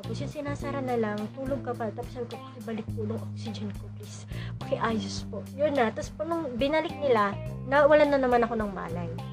Tapos 0.00 0.16
yung 0.16 0.32
sinasara 0.32 0.80
na 0.80 0.96
lang, 0.96 1.20
tulog 1.36 1.60
ka 1.60 1.76
pa. 1.76 1.92
Tapos 1.92 2.08
sabi 2.16 2.32
ko, 2.32 2.40
pakibalik 2.40 2.88
po 2.96 3.04
ng 3.04 3.20
oxygen 3.20 3.68
ko, 3.76 3.84
please. 4.00 4.24
Pakiayos 4.56 5.28
po. 5.28 5.44
Yun 5.52 5.76
na. 5.76 5.92
Tapos 5.92 6.08
po 6.16 6.24
nung 6.24 6.48
binalik 6.56 6.96
nila, 6.96 7.36
nawalan 7.68 8.08
na 8.08 8.16
naman 8.16 8.40
ako 8.40 8.56
ng 8.56 8.72
malay. 8.72 9.29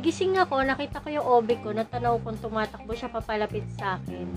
Nagising 0.00 0.32
ako, 0.40 0.64
nakita 0.64 1.04
ko 1.04 1.12
yung 1.12 1.28
obi 1.28 1.60
ko, 1.60 1.76
natanaw 1.76 2.16
kong 2.24 2.40
tumatakbo 2.40 2.96
siya 2.96 3.12
papalapit 3.12 3.68
sa 3.76 4.00
akin. 4.00 4.32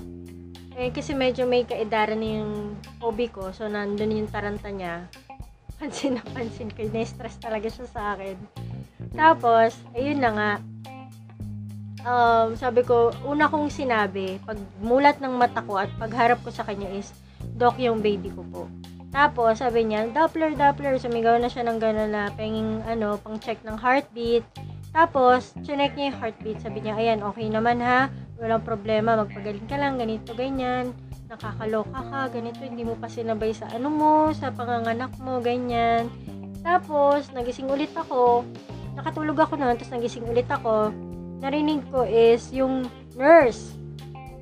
Eh, 0.75 0.91
kasi 0.91 1.15
medyo 1.15 1.47
may 1.47 1.63
kaedaran 1.63 2.19
na 2.19 2.43
yung 2.43 2.75
obi 2.99 3.31
ko, 3.31 3.55
so 3.55 3.71
nandun 3.71 4.11
yung 4.11 4.27
taranta 4.27 4.67
niya. 4.67 5.07
Pansin 5.79 6.19
na 6.19 6.23
pansin 6.35 6.67
ko, 6.67 6.83
na-stress 6.83 7.39
talaga 7.39 7.71
siya 7.71 7.87
sa 7.87 8.11
akin. 8.11 8.35
Tapos, 9.15 9.79
ayun 9.95 10.19
na 10.19 10.31
nga, 10.35 10.51
um, 12.03 12.59
sabi 12.59 12.83
ko, 12.83 13.15
una 13.23 13.47
kong 13.47 13.71
sinabi, 13.71 14.43
pag 14.43 14.59
mulat 14.83 15.23
ng 15.23 15.31
mata 15.31 15.63
ko 15.63 15.79
at 15.79 15.87
pagharap 15.95 16.43
ko 16.43 16.51
sa 16.51 16.67
kanya 16.67 16.91
is, 16.91 17.15
Doc, 17.55 17.79
yung 17.79 18.03
baby 18.03 18.35
ko 18.35 18.43
po. 18.51 18.67
Tapos, 19.13 19.63
sabi 19.63 19.87
niya, 19.87 20.09
Doppler, 20.09 20.57
Doppler. 20.57 20.97
Sumigaw 20.97 21.37
na 21.37 21.45
siya 21.45 21.61
ng 21.69 21.77
gano'n 21.77 22.11
na 22.11 22.23
penging, 22.33 22.81
ano, 22.89 23.21
pang 23.21 23.37
check 23.37 23.61
ng 23.61 23.77
heartbeat. 23.77 24.41
Tapos, 24.93 25.57
chinek 25.65 25.97
niya 25.97 26.13
yung 26.13 26.19
heartbeat. 26.21 26.61
Sabi 26.61 26.85
niya, 26.85 26.93
ayan, 26.93 27.25
okay 27.25 27.49
naman 27.49 27.81
ha. 27.81 28.13
Walang 28.37 28.61
problema, 28.61 29.17
magpagaling 29.17 29.65
ka 29.65 29.75
lang, 29.81 29.97
ganito, 29.97 30.37
ganyan. 30.37 30.93
Nakakaloka 31.33 31.99
ka, 32.13 32.21
ganito, 32.29 32.61
hindi 32.61 32.85
mo 32.85 32.93
pa 32.93 33.09
sinabay 33.09 33.57
sa 33.57 33.65
ano 33.73 33.89
mo, 33.89 34.13
sa 34.37 34.53
panganganak 34.53 35.09
mo, 35.17 35.41
ganyan. 35.41 36.13
Tapos, 36.61 37.33
nagising 37.33 37.67
ulit 37.67 37.89
ako. 37.97 38.45
Nakatulog 38.93 39.41
ako 39.41 39.57
noon, 39.57 39.75
tapos 39.81 39.97
nagising 39.97 40.29
ulit 40.29 40.45
ako. 40.45 40.93
Narinig 41.41 41.81
ko 41.89 42.05
is 42.05 42.53
yung 42.53 42.85
nurse. 43.17 43.73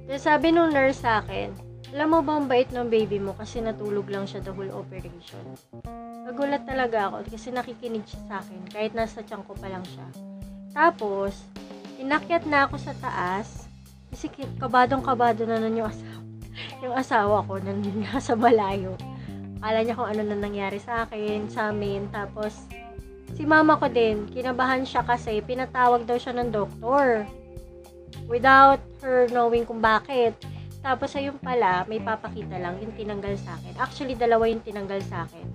Tapos 0.06 0.28
sabi 0.28 0.52
nung 0.52 0.76
nurse 0.76 1.00
sa 1.00 1.24
akin, 1.24 1.56
alam 1.96 2.12
mo 2.12 2.20
ba 2.20 2.40
ang 2.40 2.48
bait 2.52 2.68
ng 2.72 2.88
baby 2.92 3.20
mo 3.20 3.32
kasi 3.36 3.64
natulog 3.64 4.12
lang 4.12 4.28
siya 4.28 4.44
the 4.44 4.52
whole 4.52 4.70
operation. 4.76 5.44
Nagulat 6.28 6.68
talaga 6.68 7.10
ako 7.10 7.28
kasi 7.32 7.50
nakikinig 7.52 8.04
siya 8.04 8.22
sa 8.28 8.36
akin 8.44 8.60
kahit 8.70 8.92
nasa 8.92 9.24
tiyan 9.24 9.44
ko 9.48 9.56
pa 9.56 9.72
lang 9.72 9.84
siya. 9.88 10.31
Tapos, 10.72 11.44
inakyat 12.00 12.48
na 12.48 12.66
ako 12.68 12.76
sa 12.80 12.96
taas 12.98 13.68
kasi 14.12 14.28
kabadong 14.60 15.04
kabado 15.04 15.48
na 15.48 15.60
nun 15.60 15.80
yung 15.84 15.88
asawa, 15.88 16.20
yung 16.84 16.96
asawa 16.96 17.38
ko 17.48 17.54
na 17.60 17.72
nasa 18.12 18.34
malayo. 18.36 18.96
Akala 19.62 19.86
niya 19.86 19.96
kung 19.96 20.10
ano 20.10 20.22
na 20.26 20.38
nangyari 20.38 20.80
sa 20.82 21.06
akin, 21.06 21.48
sa 21.48 21.70
amin. 21.70 22.10
Tapos, 22.10 22.66
si 23.38 23.46
mama 23.46 23.78
ko 23.78 23.88
din, 23.88 24.26
kinabahan 24.34 24.84
siya 24.84 25.06
kasi 25.06 25.40
pinatawag 25.46 26.04
daw 26.10 26.18
siya 26.18 26.34
ng 26.36 26.50
doktor 26.50 27.30
without 28.26 28.82
her 29.06 29.30
knowing 29.30 29.64
kung 29.64 29.80
bakit. 29.80 30.34
Tapos 30.82 31.14
ayun 31.14 31.38
pala, 31.38 31.86
may 31.86 32.02
papakita 32.02 32.58
lang 32.58 32.82
yung 32.82 32.98
tinanggal 32.98 33.38
sa 33.38 33.54
akin. 33.62 33.78
Actually, 33.78 34.18
dalawa 34.18 34.50
yung 34.50 34.66
tinanggal 34.66 34.98
sa 35.06 35.30
akin. 35.30 35.46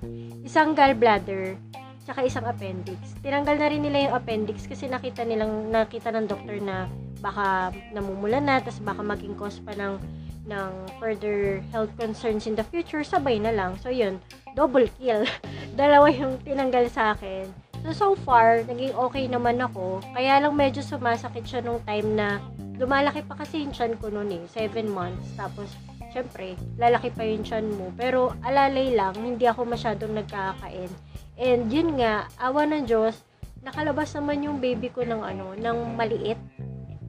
Isang 0.46 0.78
gallbladder, 0.78 1.58
tsaka 2.06 2.22
isang 2.22 2.46
appendix. 2.46 3.18
Tinanggal 3.20 3.58
na 3.58 3.66
rin 3.66 3.82
nila 3.82 3.98
yung 4.06 4.14
appendix 4.14 4.70
kasi 4.70 4.86
nakita 4.86 5.26
nilang 5.26 5.74
nakita 5.74 6.14
ng 6.14 6.30
doktor 6.30 6.62
na 6.62 6.86
baka 7.18 7.74
namumula 7.90 8.38
na, 8.38 8.62
tapos 8.62 8.78
baka 8.86 9.02
maging 9.02 9.34
cause 9.34 9.58
pa 9.58 9.74
ng 9.74 9.98
ng 10.46 10.72
further 11.02 11.58
health 11.74 11.90
concerns 11.98 12.46
in 12.46 12.54
the 12.54 12.62
future, 12.70 13.02
sabay 13.02 13.42
na 13.42 13.50
lang. 13.50 13.74
So 13.82 13.90
yun, 13.90 14.22
double 14.54 14.86
kill. 14.94 15.26
dalawa 15.80 16.08
yung 16.08 16.38
tinanggal 16.46 16.86
sa 16.88 17.12
akin. 17.18 17.50
So, 17.84 17.90
so 17.92 18.08
far, 18.26 18.62
naging 18.66 18.94
okay 18.94 19.26
naman 19.26 19.60
ako. 19.62 20.02
Kaya 20.14 20.42
lang 20.42 20.54
medyo 20.54 20.82
sumasakit 20.82 21.44
siya 21.46 21.60
nung 21.62 21.82
time 21.84 22.18
na 22.18 22.38
lumalaki 22.80 23.22
pa 23.22 23.38
kasi 23.38 23.62
yung 23.62 23.70
chan 23.70 23.94
ko 24.00 24.10
noon 24.10 24.32
eh, 24.32 24.42
7 24.50 24.86
months. 24.90 25.36
Tapos, 25.38 25.70
syempre, 26.10 26.58
lalaki 26.80 27.14
pa 27.14 27.22
yung 27.22 27.46
chan 27.46 27.62
mo. 27.62 27.92
Pero, 27.94 28.34
alalay 28.42 28.90
lang, 28.96 29.14
hindi 29.14 29.46
ako 29.46 29.68
masyadong 29.68 30.18
nagkakain. 30.18 30.90
And, 31.36 31.68
yun 31.68 32.00
nga, 32.00 32.28
awa 32.40 32.64
ng 32.64 32.88
Diyos, 32.88 33.20
nakalabas 33.60 34.16
naman 34.16 34.44
yung 34.44 34.58
baby 34.60 34.88
ko 34.88 35.04
ng 35.04 35.20
ano, 35.20 35.52
ng 35.52 35.78
maliit. 35.96 36.40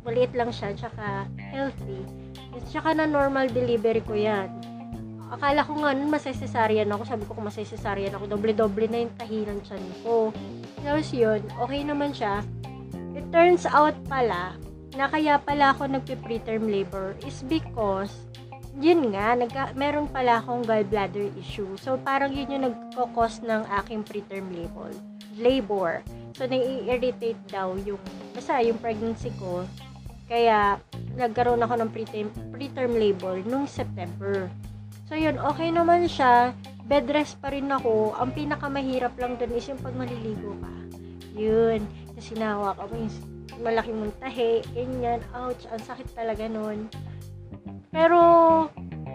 Maliit 0.04 0.32
lang 0.36 0.52
siya, 0.52 0.76
tsaka 0.76 1.28
healthy. 1.40 2.04
Tsaka 2.68 2.96
na 2.96 3.08
normal 3.08 3.48
delivery 3.52 4.04
ko 4.04 4.16
yan. 4.16 4.52
Akala 5.28 5.64
ko 5.64 5.76
nga 5.84 5.92
nun 5.92 6.12
masesesaryan 6.12 6.92
ako. 6.92 7.04
Sabi 7.04 7.24
ko 7.28 7.36
kung 7.36 7.48
masesesaryan 7.48 8.16
ako, 8.16 8.32
doble-doble 8.32 8.88
na 8.88 9.04
yung 9.04 9.14
ng 9.20 9.60
chan 9.64 9.84
ko. 10.04 10.32
Tapos 10.84 11.08
yun, 11.12 11.44
okay 11.60 11.82
naman 11.84 12.16
siya. 12.16 12.44
It 13.16 13.28
turns 13.32 13.68
out 13.68 13.96
pala, 14.08 14.56
na 14.98 15.06
kaya 15.06 15.38
pala 15.38 15.78
ako 15.78 15.88
nagpe-preterm 15.94 16.66
labor 16.66 17.14
is 17.22 17.46
because 17.46 18.27
yun 18.78 19.10
nga, 19.10 19.34
nagka, 19.34 19.74
meron 19.74 20.06
pala 20.06 20.38
akong 20.38 20.62
gallbladder 20.62 21.34
issue. 21.34 21.74
So, 21.82 21.98
parang 21.98 22.30
yun 22.30 22.54
yung 22.54 22.66
nagkakos 22.70 23.42
ng 23.42 23.66
aking 23.84 24.06
preterm 24.06 24.54
labor. 24.54 24.94
labor. 25.38 25.92
So, 26.38 26.46
nai-irritate 26.46 27.38
daw 27.50 27.74
yung, 27.82 28.02
basta 28.38 28.62
yung 28.62 28.78
pregnancy 28.78 29.34
ko. 29.42 29.66
Kaya, 30.30 30.78
nagkaroon 31.18 31.62
ako 31.66 31.74
ng 31.82 31.90
preterm, 31.90 32.30
preterm 32.54 32.94
labor 32.94 33.42
nung 33.50 33.66
September. 33.66 34.46
So, 35.10 35.18
yun, 35.18 35.42
okay 35.42 35.74
naman 35.74 36.06
siya. 36.06 36.54
bed 36.88 37.10
rest 37.12 37.36
pa 37.44 37.52
rin 37.52 37.68
ako. 37.68 38.16
Ang 38.16 38.32
pinakamahirap 38.32 39.20
lang 39.20 39.36
dun 39.36 39.52
is 39.52 39.68
yung 39.68 39.82
pag 39.82 39.92
maliligo 39.92 40.56
ka. 40.64 40.74
Yun. 41.36 41.84
Kasi 42.16 42.38
nawa 42.40 42.72
ka 42.78 42.88
mo 42.88 42.96
yung 42.96 43.14
malaki 43.60 43.92
mong 43.92 44.16
tahi, 44.22 44.62
ganyan, 44.72 45.20
ouch, 45.34 45.66
ang 45.68 45.82
sakit 45.82 46.08
talaga 46.14 46.46
nun. 46.46 46.88
Pero, 47.90 48.20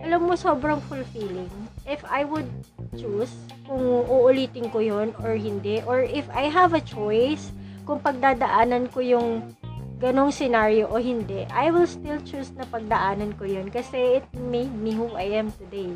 alam 0.02 0.20
mo, 0.24 0.34
sobrang 0.34 0.80
fulfilling. 0.88 1.50
If 1.86 2.02
I 2.06 2.24
would 2.24 2.48
choose 2.94 3.32
kung 3.66 3.82
uulitin 4.06 4.70
ko 4.70 4.82
yon 4.82 5.16
or 5.22 5.34
hindi, 5.34 5.82
or 5.86 6.02
if 6.02 6.26
I 6.30 6.48
have 6.48 6.74
a 6.76 6.82
choice 6.82 7.50
kung 7.88 7.98
pagdadaanan 7.98 8.90
ko 8.94 9.02
yung 9.02 9.54
ganong 10.02 10.34
scenario 10.34 10.90
o 10.90 10.98
hindi, 10.98 11.46
I 11.50 11.70
will 11.70 11.86
still 11.86 12.18
choose 12.26 12.50
na 12.58 12.66
pagdaanan 12.66 13.38
ko 13.38 13.46
yun 13.46 13.70
kasi 13.70 14.22
it 14.22 14.26
made 14.50 14.74
me 14.74 14.94
who 14.94 15.14
I 15.14 15.38
am 15.38 15.54
today. 15.54 15.94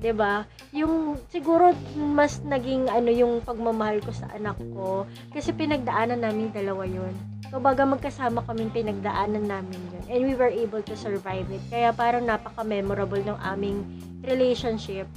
'di 0.00 0.12
ba? 0.16 0.48
Yung 0.72 1.20
siguro 1.28 1.76
mas 1.94 2.40
naging 2.40 2.88
ano 2.88 3.12
yung 3.12 3.44
pagmamahal 3.44 4.00
ko 4.00 4.10
sa 4.10 4.32
anak 4.32 4.56
ko 4.72 5.04
kasi 5.30 5.52
pinagdaanan 5.52 6.24
namin 6.24 6.48
dalawa 6.50 6.88
'yun. 6.88 7.12
Kumbaga 7.50 7.82
magkasama 7.82 8.46
kami 8.46 8.70
pinagdaanan 8.70 9.44
namin 9.50 9.80
'yun 9.90 10.04
and 10.06 10.20
we 10.22 10.34
were 10.38 10.50
able 10.50 10.80
to 10.80 10.94
survive 10.94 11.50
it. 11.50 11.62
Kaya 11.66 11.90
parang 11.90 12.24
napaka-memorable 12.24 13.22
ng 13.26 13.38
aming 13.42 13.82
relationship. 14.22 15.10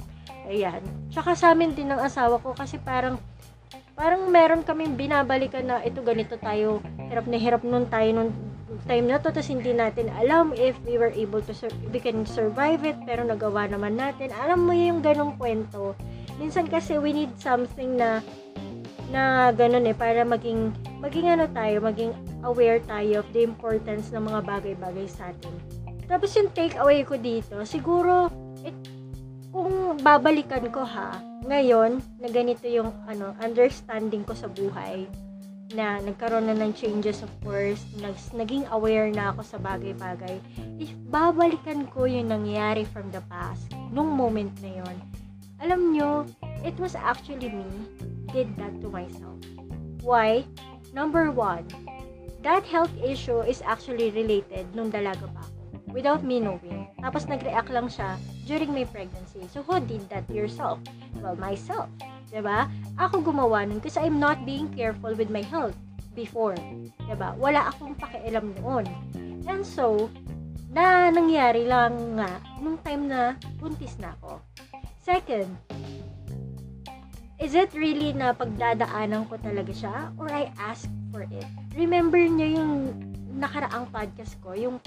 Ayan. 0.50 0.82
Tsaka 1.08 1.38
sa 1.38 1.54
amin 1.54 1.72
din 1.72 1.88
ng 1.88 2.02
asawa 2.02 2.42
ko 2.42 2.52
kasi 2.52 2.76
parang 2.82 3.16
parang 3.94 4.26
meron 4.26 4.66
kaming 4.66 4.98
binabalikan 4.98 5.62
na 5.64 5.78
ito 5.86 6.02
ganito 6.02 6.34
tayo 6.34 6.82
hirap 6.98 7.30
na 7.30 7.38
hirap 7.38 7.62
nun 7.62 7.86
tayo 7.86 8.10
nung 8.10 8.30
time 8.90 9.06
na 9.06 9.22
to 9.22 9.30
tapos 9.30 9.54
hindi 9.54 9.70
natin 9.70 10.10
alam 10.18 10.50
if 10.58 10.74
we 10.82 10.98
were 10.98 11.14
able 11.14 11.38
to 11.38 11.54
sur- 11.54 11.72
we 11.94 12.02
can 12.02 12.26
survive 12.26 12.82
it 12.82 12.98
pero 13.06 13.22
nagawa 13.22 13.70
naman 13.70 13.94
natin 13.94 14.34
alam 14.34 14.66
mo 14.66 14.74
yung 14.74 14.98
ganong 14.98 15.38
kwento 15.38 15.94
minsan 16.42 16.66
kasi 16.66 16.98
we 16.98 17.14
need 17.14 17.30
something 17.38 17.94
na 17.94 18.18
na 19.14 19.54
ganun 19.54 19.86
eh 19.86 19.94
para 19.94 20.26
maging 20.26 20.74
maging 20.98 21.30
ano 21.30 21.46
tayo 21.54 21.78
maging 21.78 22.10
aware 22.42 22.82
tayo 22.82 23.22
of 23.22 23.28
the 23.30 23.46
importance 23.46 24.10
ng 24.10 24.26
mga 24.26 24.42
bagay-bagay 24.42 25.06
sa 25.06 25.30
atin. 25.30 25.54
Tapos 26.10 26.34
yung 26.34 26.50
take 26.50 26.74
away 26.82 27.06
ko 27.06 27.14
dito 27.14 27.62
siguro 27.62 28.26
it, 28.66 28.74
kung 29.54 30.02
babalikan 30.02 30.66
ko 30.74 30.82
ha 30.82 31.14
ngayon 31.46 32.02
na 32.18 32.26
ganito 32.26 32.66
yung 32.66 32.90
ano 33.06 33.38
understanding 33.38 34.26
ko 34.26 34.34
sa 34.34 34.50
buhay 34.50 35.06
na 35.72 35.98
nagkaroon 36.02 36.50
na 36.50 36.54
ng 36.54 36.76
changes 36.76 37.24
of 37.24 37.32
course, 37.40 37.82
nag, 37.98 38.14
naging 38.36 38.68
aware 38.70 39.08
na 39.10 39.34
ako 39.34 39.42
sa 39.42 39.58
bagay-bagay, 39.58 40.38
if 40.78 40.92
babalikan 41.10 41.88
ko 41.90 42.04
yung 42.04 42.30
nangyari 42.30 42.84
from 42.84 43.10
the 43.10 43.22
past, 43.26 43.66
nung 43.90 44.12
moment 44.12 44.52
na 44.60 44.70
yon, 44.70 44.96
alam 45.58 45.80
nyo, 45.90 46.28
it 46.64 46.74
was 46.80 46.96
actually 46.96 47.52
me 47.52 47.68
did 48.32 48.50
that 48.56 48.72
to 48.80 48.88
myself. 48.88 49.38
Why? 50.00 50.48
Number 50.96 51.30
one, 51.30 51.68
that 52.42 52.64
health 52.64 52.92
issue 52.98 53.44
is 53.44 53.62
actually 53.62 54.10
related 54.10 54.72
nung 54.72 54.90
dalaga 54.90 55.28
pa 55.30 55.44
ako 55.44 55.54
without 55.94 56.26
me 56.26 56.42
knowing. 56.42 56.90
Tapos 56.98 57.30
nag-react 57.30 57.70
lang 57.70 57.86
siya 57.86 58.18
during 58.50 58.74
my 58.74 58.82
pregnancy. 58.88 59.46
So 59.52 59.62
who 59.62 59.78
did 59.78 60.08
that 60.10 60.26
to 60.26 60.34
yourself? 60.34 60.82
Well, 61.22 61.38
myself. 61.38 61.86
ba? 62.34 62.66
Ako 62.98 63.22
gumawa 63.22 63.62
nun 63.62 63.78
kasi 63.78 64.02
I'm 64.02 64.18
not 64.18 64.42
being 64.42 64.66
careful 64.74 65.14
with 65.14 65.30
my 65.30 65.46
health 65.46 65.78
before, 66.18 66.58
ba? 67.14 67.38
Wala 67.38 67.70
akong 67.70 67.94
pakialam 67.94 68.58
noon. 68.58 68.90
And 69.46 69.62
so, 69.62 70.10
na 70.74 71.14
nangyari 71.14 71.62
lang 71.62 72.18
nga 72.18 72.42
nung 72.58 72.82
time 72.82 73.06
na 73.06 73.38
buntis 73.62 73.94
na 74.02 74.18
ako. 74.18 74.42
Second, 74.98 75.46
is 77.38 77.54
it 77.54 77.70
really 77.74 78.14
na 78.14 78.32
pagdadaanan 78.32 79.26
ko 79.26 79.38
talaga 79.38 79.72
siya 79.74 80.10
or 80.18 80.30
I 80.30 80.50
ask 80.58 80.86
for 81.10 81.26
it? 81.26 81.46
Remember 81.74 82.18
niyo 82.18 82.62
yung 82.62 82.72
nakaraang 83.34 83.90
podcast 83.90 84.38
ko, 84.38 84.54
yung 84.54 84.78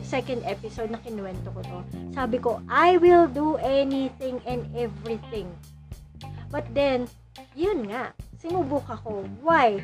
second 0.00 0.40
episode 0.48 0.88
na 0.88 1.00
kinuwento 1.00 1.52
ko 1.52 1.60
to. 1.60 1.78
Sabi 2.16 2.40
ko, 2.40 2.64
I 2.68 2.96
will 2.96 3.28
do 3.28 3.60
anything 3.60 4.40
and 4.48 4.64
everything 4.72 5.52
But 6.54 6.70
then, 6.70 7.10
yun 7.58 7.90
nga, 7.90 8.14
sinubok 8.38 8.86
ako. 8.86 9.26
Why? 9.42 9.82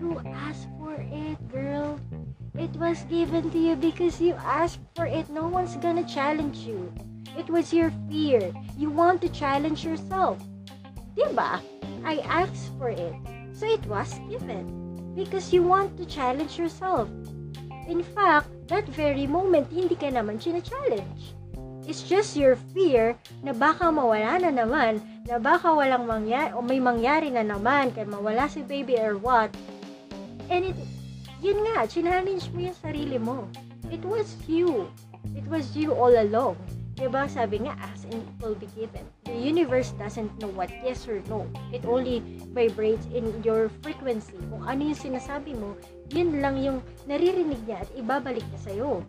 You 0.00 0.16
asked 0.24 0.64
for 0.80 0.96
it, 0.96 1.36
girl. 1.52 2.00
It 2.56 2.72
was 2.80 3.04
given 3.12 3.52
to 3.52 3.60
you 3.60 3.76
because 3.76 4.16
you 4.16 4.32
asked 4.40 4.80
for 4.96 5.04
it. 5.04 5.28
No 5.28 5.44
one's 5.44 5.76
gonna 5.76 6.08
challenge 6.08 6.64
you. 6.64 6.88
It 7.36 7.52
was 7.52 7.68
your 7.68 7.92
fear. 8.08 8.48
You 8.80 8.88
want 8.88 9.20
to 9.22 9.28
challenge 9.28 9.84
yourself. 9.84 10.40
Diba? 11.16 11.64
I 12.04 12.20
asked 12.28 12.76
for 12.76 12.92
it. 12.92 13.16
So 13.56 13.64
it 13.64 13.80
was 13.88 14.12
given. 14.28 14.68
Because 15.16 15.48
you 15.48 15.64
want 15.64 15.96
to 15.96 16.04
challenge 16.04 16.60
yourself. 16.60 17.08
In 17.88 18.04
fact, 18.04 18.52
that 18.68 18.84
very 18.92 19.24
moment, 19.24 19.72
hindi 19.72 19.96
ka 19.96 20.12
naman 20.12 20.36
challenge. 20.36 21.32
It's 21.88 22.02
just 22.02 22.36
your 22.36 22.58
fear 22.74 23.16
na 23.46 23.54
baka 23.54 23.88
mawala 23.88 24.42
na 24.42 24.50
naman, 24.50 25.00
na 25.24 25.38
baka 25.38 25.70
walang 25.70 26.04
mangyari, 26.04 26.50
o 26.52 26.60
may 26.60 26.82
mangyari 26.82 27.30
na 27.30 27.46
naman, 27.46 27.94
kaya 27.94 28.04
mawala 28.04 28.50
si 28.50 28.60
baby 28.66 28.98
or 28.98 29.16
what. 29.16 29.54
And 30.50 30.74
it, 30.74 30.78
yun 31.40 31.62
nga, 31.62 31.86
challenge 31.86 32.50
mo 32.50 32.58
yung 32.66 32.78
sarili 32.82 33.16
mo. 33.22 33.46
It 33.88 34.02
was 34.02 34.34
you. 34.50 34.90
It 35.38 35.46
was 35.46 35.78
you 35.78 35.94
all 35.94 36.10
along. 36.10 36.58
Diba? 36.96 37.28
Sabi 37.28 37.68
nga, 37.68 37.76
as 37.92 38.08
and 38.08 38.24
it 38.24 38.36
will 38.40 38.56
be 38.56 38.68
given. 38.72 39.04
The 39.28 39.36
universe 39.36 39.92
doesn't 40.00 40.32
know 40.40 40.48
what 40.48 40.72
yes 40.80 41.04
or 41.04 41.20
no. 41.28 41.44
It 41.68 41.84
only 41.84 42.24
vibrates 42.56 43.04
in 43.12 43.28
your 43.44 43.68
frequency. 43.84 44.40
Kung 44.48 44.64
ano 44.64 44.90
yung 44.90 44.96
sinasabi 44.96 45.52
mo, 45.60 45.76
yun 46.08 46.40
lang 46.40 46.56
yung 46.56 46.80
naririnig 47.04 47.60
niya 47.68 47.84
at 47.84 47.90
ibabalik 47.92 48.44
niya 48.48 48.60
sa'yo. 48.64 49.04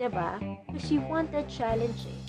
'di 0.00 0.08
ba? 0.12 0.40
Because 0.68 0.88
you 0.88 1.00
want 1.04 1.28
that 1.32 1.44
challenge 1.48 2.08
eh. 2.08 2.20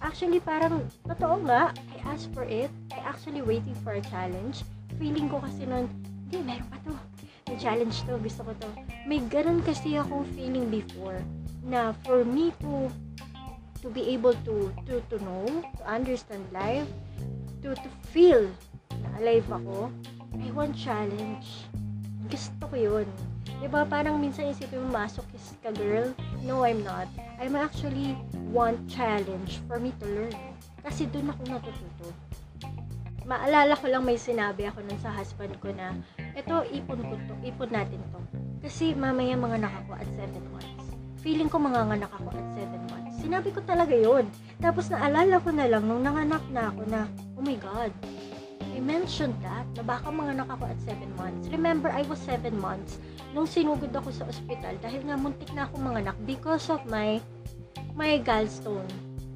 Actually, 0.00 0.40
parang, 0.40 0.88
totoo 1.04 1.44
nga, 1.44 1.76
I 1.76 1.96
asked 2.08 2.32
for 2.32 2.48
it. 2.48 2.72
I 2.88 3.04
actually 3.04 3.44
waiting 3.44 3.76
for 3.84 4.00
a 4.00 4.04
challenge. 4.08 4.64
Feeling 4.96 5.28
ko 5.28 5.44
kasi 5.44 5.68
nun, 5.68 5.92
hindi, 6.24 6.40
meron 6.40 6.68
pa 6.72 6.80
to. 6.88 6.96
May 7.52 7.60
challenge 7.60 8.00
to, 8.08 8.16
gusto 8.16 8.48
ko 8.48 8.52
to. 8.64 8.70
May 9.04 9.20
ganun 9.28 9.60
kasi 9.60 10.00
akong 10.00 10.24
feeling 10.32 10.72
before 10.72 11.20
na 11.60 11.92
for 12.08 12.24
me 12.24 12.56
to 12.64 12.88
to 13.80 13.88
be 13.88 14.12
able 14.12 14.36
to 14.44 14.72
to 14.86 15.00
to 15.08 15.16
know, 15.24 15.44
to 15.80 15.82
understand 15.88 16.44
life, 16.52 16.88
to 17.64 17.72
to 17.72 17.90
feel 18.12 18.48
na 19.00 19.08
alive 19.20 19.48
ako, 19.48 19.88
I 20.36 20.48
want 20.52 20.76
challenge. 20.76 21.68
Gusto 22.30 22.62
ko 22.70 22.76
yun. 22.76 23.08
Diba, 23.60 23.84
parang 23.84 24.20
minsan 24.20 24.48
isipin 24.48 24.80
mo, 24.86 24.88
masochist 24.88 25.56
ka, 25.60 25.72
girl. 25.74 26.12
No, 26.44 26.64
I'm 26.64 26.80
not. 26.80 27.08
I'm 27.36 27.56
actually 27.56 28.16
want 28.52 28.88
challenge 28.88 29.60
for 29.68 29.76
me 29.76 29.92
to 30.00 30.06
learn. 30.08 30.36
Kasi 30.80 31.04
doon 31.12 31.32
ako 31.32 31.42
natututo. 31.48 32.08
Maalala 33.28 33.76
ko 33.76 33.86
lang 33.92 34.04
may 34.06 34.16
sinabi 34.16 34.64
ako 34.64 34.80
nun 34.80 34.98
sa 35.04 35.12
husband 35.12 35.52
ko 35.60 35.68
na, 35.76 35.92
eto, 36.32 36.64
ipon 36.72 37.04
ko 37.04 37.14
to, 37.28 37.34
ipon 37.44 37.68
natin 37.68 38.00
to. 38.10 38.20
Kasi 38.64 38.96
mamaya 38.96 39.36
mga 39.36 39.60
nakako 39.60 39.92
at 39.96 40.08
7 40.16 40.40
months. 40.52 40.84
Feeling 41.20 41.52
ko 41.52 41.60
mga 41.60 41.84
nganak 41.84 42.12
ako 42.16 42.32
at 42.32 42.48
7 42.56 42.80
months. 42.88 43.09
Sinabi 43.20 43.52
ko 43.52 43.60
talaga 43.62 43.92
yon 43.92 44.24
Tapos 44.58 44.88
naalala 44.88 45.36
ko 45.40 45.52
na 45.52 45.68
lang 45.68 45.84
nung 45.84 46.00
nanganak 46.00 46.44
na 46.48 46.72
ako 46.72 46.82
na, 46.88 47.04
oh 47.36 47.44
my 47.44 47.56
God, 47.60 47.92
I 48.70 48.78
mentioned 48.80 49.36
that, 49.44 49.68
na 49.76 49.84
baka 49.84 50.08
mga 50.08 50.40
ako 50.48 50.64
at 50.64 50.80
7 50.88 51.04
months. 51.20 51.52
Remember, 51.52 51.92
I 51.92 52.00
was 52.08 52.16
7 52.24 52.48
months 52.56 52.96
nung 53.36 53.44
sinugod 53.44 53.92
ako 53.92 54.08
sa 54.08 54.24
ospital 54.24 54.74
dahil 54.80 55.04
nga 55.04 55.20
muntik 55.20 55.52
na 55.52 55.68
akong 55.68 55.84
manganak 55.84 56.16
because 56.24 56.72
of 56.72 56.80
my 56.88 57.20
my 57.92 58.16
gallstone. 58.24 58.88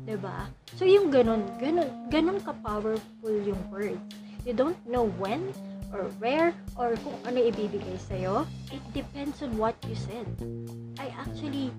ba? 0.04 0.08
Diba? 0.08 0.38
So, 0.80 0.88
yung 0.88 1.12
ganun, 1.12 1.44
ganun, 1.60 1.88
ganun 2.08 2.38
ka-powerful 2.40 3.36
yung 3.44 3.60
word. 3.68 4.00
You 4.44 4.52
don't 4.52 4.78
know 4.88 5.08
when 5.20 5.52
or 5.94 6.10
where 6.18 6.52
or 6.76 6.98
kung 7.00 7.16
ano 7.24 7.38
ibibigay 7.40 7.96
sa'yo. 7.96 8.44
It 8.74 8.82
depends 8.92 9.40
on 9.40 9.56
what 9.56 9.78
you 9.86 9.96
said. 9.96 10.26
I 11.00 11.12
actually 11.16 11.70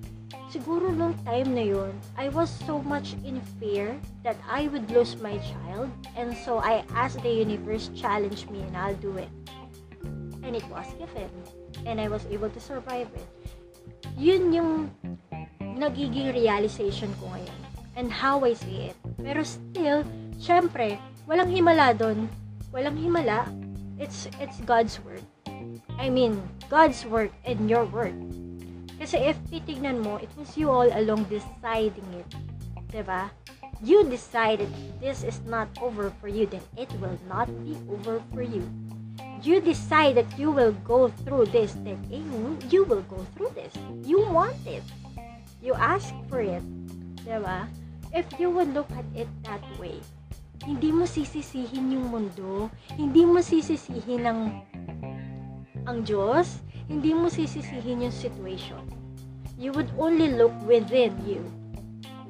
siguro 0.56 0.88
nung 0.88 1.12
time 1.28 1.52
na 1.52 1.66
yun, 1.68 1.92
I 2.16 2.32
was 2.32 2.48
so 2.48 2.80
much 2.80 3.20
in 3.28 3.44
fear 3.60 4.00
that 4.24 4.40
I 4.48 4.72
would 4.72 4.88
lose 4.88 5.20
my 5.20 5.36
child. 5.44 5.92
And 6.16 6.32
so 6.48 6.64
I 6.64 6.88
asked 6.96 7.20
the 7.20 7.44
universe, 7.44 7.92
challenge 7.92 8.48
me 8.48 8.64
and 8.64 8.72
I'll 8.80 8.96
do 9.04 9.20
it. 9.20 9.28
And 10.48 10.56
it 10.56 10.64
was 10.72 10.88
given. 10.96 11.28
And 11.84 12.00
I 12.00 12.08
was 12.08 12.24
able 12.32 12.48
to 12.48 12.62
survive 12.64 13.12
it. 13.12 13.28
Yun 14.16 14.56
yung 14.56 14.72
nagiging 15.60 16.32
realization 16.32 17.12
ko 17.20 17.36
ngayon. 17.36 17.60
And 18.00 18.08
how 18.08 18.40
I 18.48 18.56
see 18.56 18.96
it. 18.96 18.96
Pero 19.20 19.44
still, 19.44 20.08
syempre, 20.40 20.96
walang 21.28 21.52
himala 21.52 21.92
doon. 21.92 22.32
Walang 22.72 22.96
himala. 22.96 23.44
It's, 24.00 24.32
it's 24.40 24.64
God's 24.64 25.04
work. 25.04 25.24
I 26.00 26.08
mean, 26.08 26.40
God's 26.72 27.04
work 27.04 27.36
and 27.44 27.68
your 27.68 27.84
work. 27.88 28.16
Kasi 28.96 29.18
if 29.28 29.36
titignan 29.52 30.00
mo, 30.00 30.18
it 30.18 30.32
was 30.40 30.56
you 30.56 30.72
all 30.72 30.88
along 30.88 31.28
deciding 31.28 32.08
it. 32.16 32.30
ba? 33.04 33.28
you 33.84 34.08
decided 34.08 34.72
this 35.02 35.24
is 35.24 35.42
not 35.44 35.68
over 35.82 36.10
for 36.22 36.28
you, 36.28 36.46
then 36.46 36.64
it 36.78 36.92
will 37.00 37.18
not 37.28 37.48
be 37.64 37.76
over 37.92 38.22
for 38.34 38.42
you. 38.42 38.64
You 39.44 39.60
decide 39.62 40.16
that 40.16 40.40
you 40.40 40.50
will 40.52 40.72
go 40.84 41.10
through 41.10 41.48
this, 41.48 41.74
then 41.84 42.00
you 42.70 42.84
will 42.84 43.04
go 43.04 43.20
through 43.36 43.52
this. 43.54 43.74
You 44.04 44.22
want 44.32 44.58
it. 44.66 44.84
You 45.62 45.74
ask 45.76 46.14
for 46.30 46.40
it. 46.40 46.64
Diba? 47.26 47.68
If 48.14 48.26
you 48.40 48.50
would 48.50 48.74
look 48.74 48.90
at 48.96 49.06
it 49.14 49.28
that 49.44 49.62
way, 49.78 50.00
hindi 50.64 50.90
mo 50.90 51.04
sisisihin 51.04 51.92
yung 51.92 52.10
mundo, 52.10 52.72
hindi 52.96 53.28
mo 53.28 53.44
sisisihin 53.44 54.24
ang 54.24 54.42
ang 55.86 56.02
Diyos, 56.02 56.64
hindi 56.86 57.18
mo 57.18 57.28
sisisihin 57.30 58.06
yung 58.06 58.14
situation. 58.14 58.82
You 59.58 59.74
would 59.74 59.90
only 59.98 60.30
look 60.36 60.54
within 60.68 61.16
you. 61.26 61.42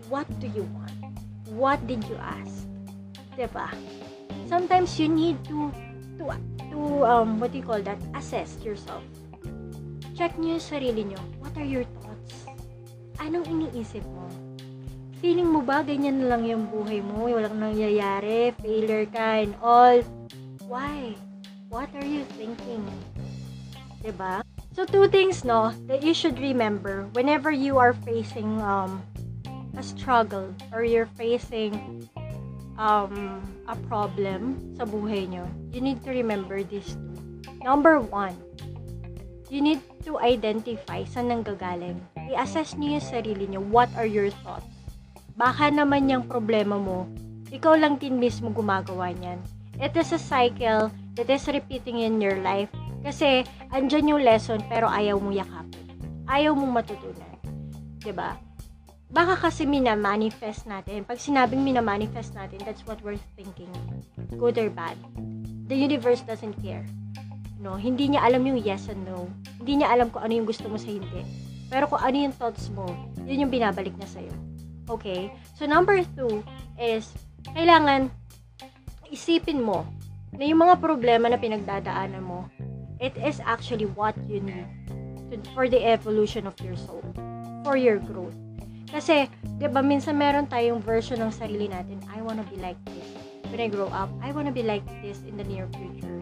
What 0.07 0.29
do 0.39 0.47
you 0.47 0.63
want? 0.71 0.93
What 1.51 1.81
did 1.89 2.05
you 2.05 2.15
ask? 2.21 2.69
Diba? 3.35 3.67
Sometimes 4.45 4.95
you 5.01 5.09
need 5.09 5.41
to 5.49 5.73
to 6.21 6.37
to 6.71 6.79
um 7.03 7.41
what 7.41 7.51
do 7.51 7.59
you 7.59 7.65
call 7.65 7.81
that? 7.81 7.99
Assess 8.13 8.61
yourself. 8.61 9.01
Check 10.15 10.37
niyo 10.39 10.61
yung 10.61 10.63
sarili 10.63 11.01
niyo. 11.03 11.19
What 11.41 11.57
are 11.57 11.67
your 11.67 11.83
thoughts? 11.99 12.47
Anong 13.19 13.49
iniisip 13.49 14.05
mo? 14.05 14.29
Feeling 15.19 15.49
mo 15.49 15.65
ba 15.65 15.81
ganyan 15.81 16.21
na 16.21 16.37
lang 16.37 16.45
yung 16.45 16.69
buhay 16.69 17.01
mo? 17.01 17.25
Walang 17.25 17.57
nangyayari, 17.57 18.53
failure 18.61 19.09
ka 19.09 19.41
and 19.41 19.57
all. 19.59 19.99
Why? 20.69 21.17
What 21.73 21.89
are 21.97 22.05
you 22.05 22.23
thinking? 22.37 22.85
'Di 24.05 24.13
ba? 24.13 24.44
So 24.75 24.83
two 24.83 25.07
things 25.07 25.47
no 25.47 25.71
that 25.87 26.03
you 26.03 26.11
should 26.11 26.35
remember 26.35 27.07
whenever 27.15 27.47
you 27.47 27.79
are 27.79 27.95
facing 28.03 28.59
um 28.59 28.99
a 29.71 29.79
struggle 29.79 30.51
or 30.75 30.83
you're 30.83 31.07
facing 31.15 32.03
um 32.75 33.39
a 33.71 33.75
problem 33.87 34.59
sa 34.75 34.83
buhay 34.83 35.31
nyo, 35.31 35.47
you 35.71 35.79
need 35.79 36.03
to 36.03 36.11
remember 36.11 36.59
these 36.59 36.91
two. 36.91 37.15
Number 37.63 38.03
one, 38.03 38.35
you 39.47 39.63
need 39.63 39.79
to 40.03 40.19
identify 40.19 41.07
saan 41.07 41.31
nanggagaling. 41.31 42.03
I-assess 42.19 42.75
niyo 42.75 42.99
yung 42.99 43.07
sarili 43.07 43.47
niyo. 43.47 43.63
What 43.71 43.87
are 43.95 44.05
your 44.05 44.27
thoughts? 44.43 44.67
Baka 45.39 45.71
naman 45.71 46.11
yung 46.11 46.27
problema 46.27 46.75
mo, 46.75 47.07
ikaw 47.47 47.79
lang 47.79 47.95
din 47.95 48.19
mismo 48.19 48.51
gumagawa 48.51 49.15
niyan. 49.15 49.39
It 49.79 49.95
is 49.95 50.11
a 50.11 50.19
cycle 50.19 50.91
that 51.15 51.31
is 51.31 51.47
repeating 51.47 52.03
in 52.03 52.19
your 52.19 52.43
life 52.43 52.71
kasi, 53.05 53.45
andyan 53.69 54.09
yung 54.09 54.25
lesson, 54.25 54.57
pero 54.65 54.89
ayaw 54.89 55.21
mo 55.21 55.29
yakapin. 55.29 55.85
Ayaw 56.25 56.57
mong 56.57 56.81
matutunan. 56.81 57.37
ba? 57.37 58.01
Diba? 58.01 58.29
Baka 59.13 59.47
kasi 59.47 59.69
mina-manifest 59.69 60.65
natin. 60.65 61.05
Pag 61.05 61.21
sinabing 61.21 61.61
mina-manifest 61.61 62.33
natin, 62.33 62.57
that's 62.65 62.81
what 62.89 62.97
we're 63.05 63.21
thinking. 63.37 63.69
Good 64.33 64.57
or 64.57 64.73
bad. 64.73 64.97
The 65.69 65.77
universe 65.77 66.25
doesn't 66.25 66.57
care. 66.65 66.81
No, 67.61 67.77
hindi 67.77 68.09
niya 68.09 68.25
alam 68.25 68.41
yung 68.41 68.57
yes 68.57 68.89
and 68.89 69.05
no. 69.05 69.29
Hindi 69.61 69.85
niya 69.85 69.93
alam 69.93 70.09
kung 70.09 70.25
ano 70.25 70.33
yung 70.33 70.49
gusto 70.49 70.65
mo 70.65 70.81
sa 70.81 70.89
hindi. 70.89 71.21
Pero 71.69 71.85
kung 71.85 72.01
ano 72.01 72.17
yung 72.17 72.33
thoughts 72.33 72.73
mo, 72.73 72.89
yun 73.25 73.45
yung 73.45 73.53
binabalik 73.53 73.93
niya 73.93 74.09
sa'yo. 74.09 74.33
Okay? 74.89 75.29
So, 75.57 75.69
number 75.69 76.01
two 76.17 76.41
is, 76.77 77.13
kailangan 77.53 78.09
isipin 79.13 79.61
mo 79.61 79.85
na 80.35 80.43
yung 80.45 80.61
mga 80.61 80.81
problema 80.81 81.29
na 81.29 81.39
pinagdadaanan 81.39 82.21
mo, 82.21 82.49
it 82.99 83.15
is 83.19 83.41
actually 83.43 83.85
what 83.97 84.15
you 84.27 84.39
need 84.39 84.67
to, 85.31 85.39
for 85.53 85.67
the 85.67 85.83
evolution 85.83 86.47
of 86.47 86.55
your 86.61 86.75
soul, 86.75 87.03
for 87.63 87.75
your 87.75 87.99
growth. 87.99 88.35
Kasi, 88.89 89.27
di 89.59 89.67
ba, 89.67 89.83
minsan 89.83 90.15
meron 90.15 90.47
tayong 90.47 90.79
version 90.79 91.19
ng 91.19 91.33
sarili 91.33 91.67
natin, 91.67 91.99
I 92.07 92.23
wanna 92.23 92.47
be 92.47 92.55
like 92.61 92.79
this. 92.87 93.07
When 93.51 93.59
I 93.59 93.67
grow 93.67 93.91
up, 93.91 94.07
I 94.23 94.31
wanna 94.31 94.55
be 94.55 94.63
like 94.63 94.85
this 95.03 95.19
in 95.27 95.35
the 95.35 95.43
near 95.43 95.67
future. 95.75 96.19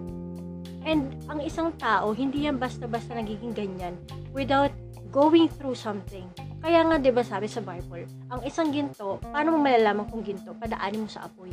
And 0.84 1.16
ang 1.32 1.40
isang 1.40 1.76
tao, 1.80 2.12
hindi 2.12 2.50
yan 2.50 2.60
basta-basta 2.60 3.16
nagiging 3.16 3.56
ganyan 3.56 3.96
without 4.36 4.74
going 5.14 5.48
through 5.48 5.80
something. 5.80 6.28
Kaya 6.64 6.84
nga, 6.88 6.96
di 7.00 7.12
ba 7.12 7.24
sabi 7.24 7.48
sa 7.48 7.60
Bible, 7.60 8.08
ang 8.32 8.42
isang 8.44 8.72
ginto, 8.72 9.20
paano 9.20 9.56
mo 9.56 9.60
malalaman 9.64 10.08
kung 10.08 10.24
ginto? 10.24 10.56
Padaanin 10.56 11.08
mo 11.08 11.10
sa 11.12 11.28
apoy. 11.28 11.52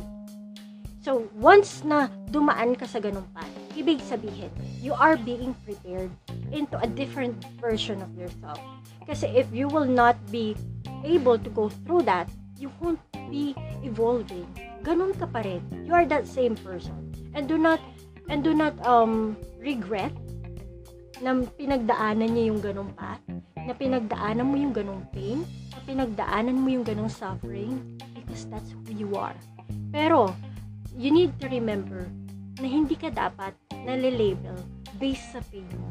So, 1.01 1.25
once 1.33 1.81
na 1.81 2.13
dumaan 2.29 2.77
ka 2.77 2.85
sa 2.85 3.01
ganung 3.01 3.25
path, 3.33 3.49
ibig 3.73 4.05
sabihin, 4.05 4.53
you 4.77 4.93
are 4.93 5.17
being 5.17 5.57
prepared 5.65 6.13
into 6.53 6.77
a 6.77 6.85
different 6.85 7.41
version 7.57 8.05
of 8.05 8.13
yourself. 8.13 8.61
Kasi 9.09 9.25
if 9.33 9.49
you 9.49 9.65
will 9.65 9.89
not 9.89 10.13
be 10.29 10.53
able 11.01 11.41
to 11.41 11.49
go 11.49 11.73
through 11.73 12.05
that, 12.05 12.29
you 12.61 12.69
won't 12.77 13.01
be 13.33 13.57
evolving. 13.81 14.45
Ganun 14.85 15.17
ka 15.17 15.25
pa 15.25 15.41
rin. 15.41 15.65
You 15.89 15.97
are 15.97 16.05
that 16.05 16.29
same 16.29 16.53
person. 16.53 16.93
And 17.33 17.49
do 17.49 17.57
not 17.57 17.81
and 18.29 18.45
do 18.45 18.53
not 18.53 18.77
um 18.85 19.33
regret 19.57 20.13
na 21.17 21.41
pinagdaanan 21.41 22.29
niya 22.29 22.53
yung 22.53 22.61
ganung 22.61 22.93
path, 22.93 23.21
na 23.57 23.73
pinagdaanan 23.73 24.45
mo 24.45 24.53
yung 24.53 24.73
ganung 24.73 25.01
pain, 25.09 25.45
na 25.73 25.81
pinagdaanan 25.81 26.61
mo 26.61 26.69
yung 26.69 26.85
ganung 26.85 27.09
suffering 27.09 27.97
because 28.13 28.45
that's 28.53 28.69
who 28.69 28.93
you 28.93 29.17
are. 29.17 29.37
Pero 29.89 30.33
you 30.95 31.11
need 31.11 31.31
to 31.39 31.47
remember 31.47 32.07
na 32.59 32.67
hindi 32.67 32.99
ka 32.99 33.11
dapat 33.11 33.55
nalilabel 33.87 34.59
based 34.99 35.31
sa 35.31 35.39
pain 35.49 35.67
mo. 35.79 35.89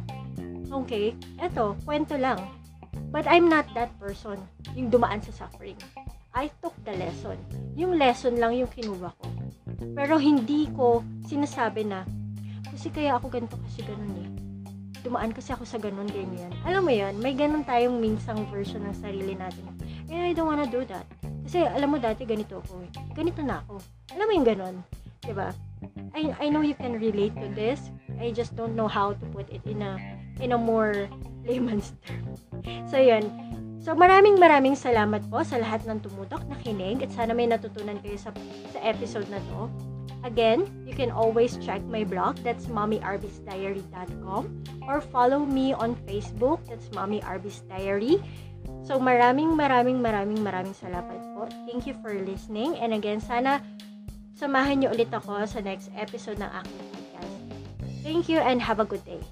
Okay? 0.84 1.16
Eto, 1.40 1.74
kwento 1.82 2.14
lang. 2.14 2.38
But 3.10 3.26
I'm 3.26 3.50
not 3.50 3.66
that 3.74 3.90
person 3.98 4.38
yung 4.78 4.92
dumaan 4.92 5.22
sa 5.24 5.34
suffering. 5.34 5.78
I 6.30 6.46
took 6.62 6.76
the 6.86 6.94
lesson. 6.94 7.42
Yung 7.74 7.98
lesson 7.98 8.38
lang 8.38 8.54
yung 8.54 8.70
kinuha 8.70 9.10
ko. 9.18 9.26
Pero 9.98 10.14
hindi 10.20 10.70
ko 10.70 11.02
sinasabi 11.26 11.90
na, 11.90 12.06
kasi 12.70 12.86
kaya 12.94 13.18
ako 13.18 13.26
ganito 13.34 13.58
kasi 13.66 13.82
ganun 13.82 14.14
eh. 14.14 14.30
Dumaan 15.00 15.32
kasi 15.34 15.50
ako 15.50 15.64
sa 15.66 15.80
ganun, 15.80 16.06
ganyan. 16.06 16.52
Alam 16.62 16.86
mo 16.86 16.92
yan, 16.92 17.18
may 17.18 17.34
ganun 17.34 17.66
tayong 17.66 17.98
minsang 17.98 18.46
version 18.52 18.84
ng 18.84 18.94
sarili 18.94 19.34
natin. 19.34 19.64
Eh, 20.06 20.30
I 20.30 20.36
don't 20.36 20.46
wanna 20.46 20.68
do 20.70 20.86
that. 20.86 21.08
Kasi 21.50 21.66
alam 21.66 21.90
mo 21.90 21.98
dati 21.98 22.22
ganito 22.22 22.62
ako 22.62 22.78
eh. 22.86 22.90
Ganito 23.10 23.42
na 23.42 23.58
ako. 23.66 23.82
Alam 24.14 24.22
mo 24.22 24.32
yung 24.38 24.46
ganun? 24.46 24.76
Diba? 25.18 25.50
I, 26.14 26.30
I 26.38 26.46
know 26.46 26.62
you 26.62 26.78
can 26.78 26.94
relate 26.94 27.34
to 27.42 27.50
this. 27.58 27.90
I 28.22 28.30
just 28.30 28.54
don't 28.54 28.78
know 28.78 28.86
how 28.86 29.18
to 29.18 29.24
put 29.34 29.50
it 29.50 29.58
in 29.66 29.82
a 29.82 29.98
in 30.38 30.54
a 30.54 30.60
more 30.62 31.10
layman's 31.50 31.90
term. 32.06 32.38
So, 32.86 33.02
yun. 33.02 33.26
So, 33.82 33.98
maraming 33.98 34.38
maraming 34.38 34.78
salamat 34.78 35.26
po 35.26 35.42
sa 35.42 35.58
lahat 35.58 35.90
ng 35.90 36.06
tumutok, 36.06 36.46
nakinig, 36.46 37.02
at 37.02 37.10
sana 37.10 37.34
may 37.34 37.50
natutunan 37.50 37.98
kayo 37.98 38.14
sa, 38.14 38.30
sa 38.70 38.78
episode 38.86 39.26
na 39.26 39.42
to. 39.50 39.66
Again, 40.22 40.70
you 40.86 40.94
can 40.94 41.10
always 41.10 41.58
check 41.58 41.82
my 41.90 42.06
blog, 42.06 42.38
that's 42.46 42.70
mommyarbisdiary.com 42.70 44.42
or 44.86 45.00
follow 45.00 45.42
me 45.42 45.72
on 45.72 45.96
Facebook, 46.04 46.60
that's 46.68 46.92
Mommy 46.92 47.24
Arbis 47.24 47.64
Diary. 47.66 48.20
So, 48.84 48.98
maraming, 48.98 49.54
maraming, 49.54 50.00
maraming, 50.00 50.40
maraming 50.40 50.76
salamat 50.76 51.20
po. 51.36 51.46
Thank 51.68 51.86
you 51.86 51.94
for 52.00 52.12
listening. 52.14 52.76
And 52.80 52.96
again, 52.96 53.20
sana 53.22 53.60
samahan 54.34 54.80
niyo 54.80 54.96
ulit 54.96 55.12
ako 55.12 55.44
sa 55.44 55.60
next 55.60 55.92
episode 55.94 56.40
ng 56.40 56.50
aking 56.50 56.84
podcast. 56.94 57.34
Thank 58.00 58.28
you 58.32 58.40
and 58.40 58.58
have 58.60 58.80
a 58.80 58.88
good 58.88 59.04
day. 59.04 59.22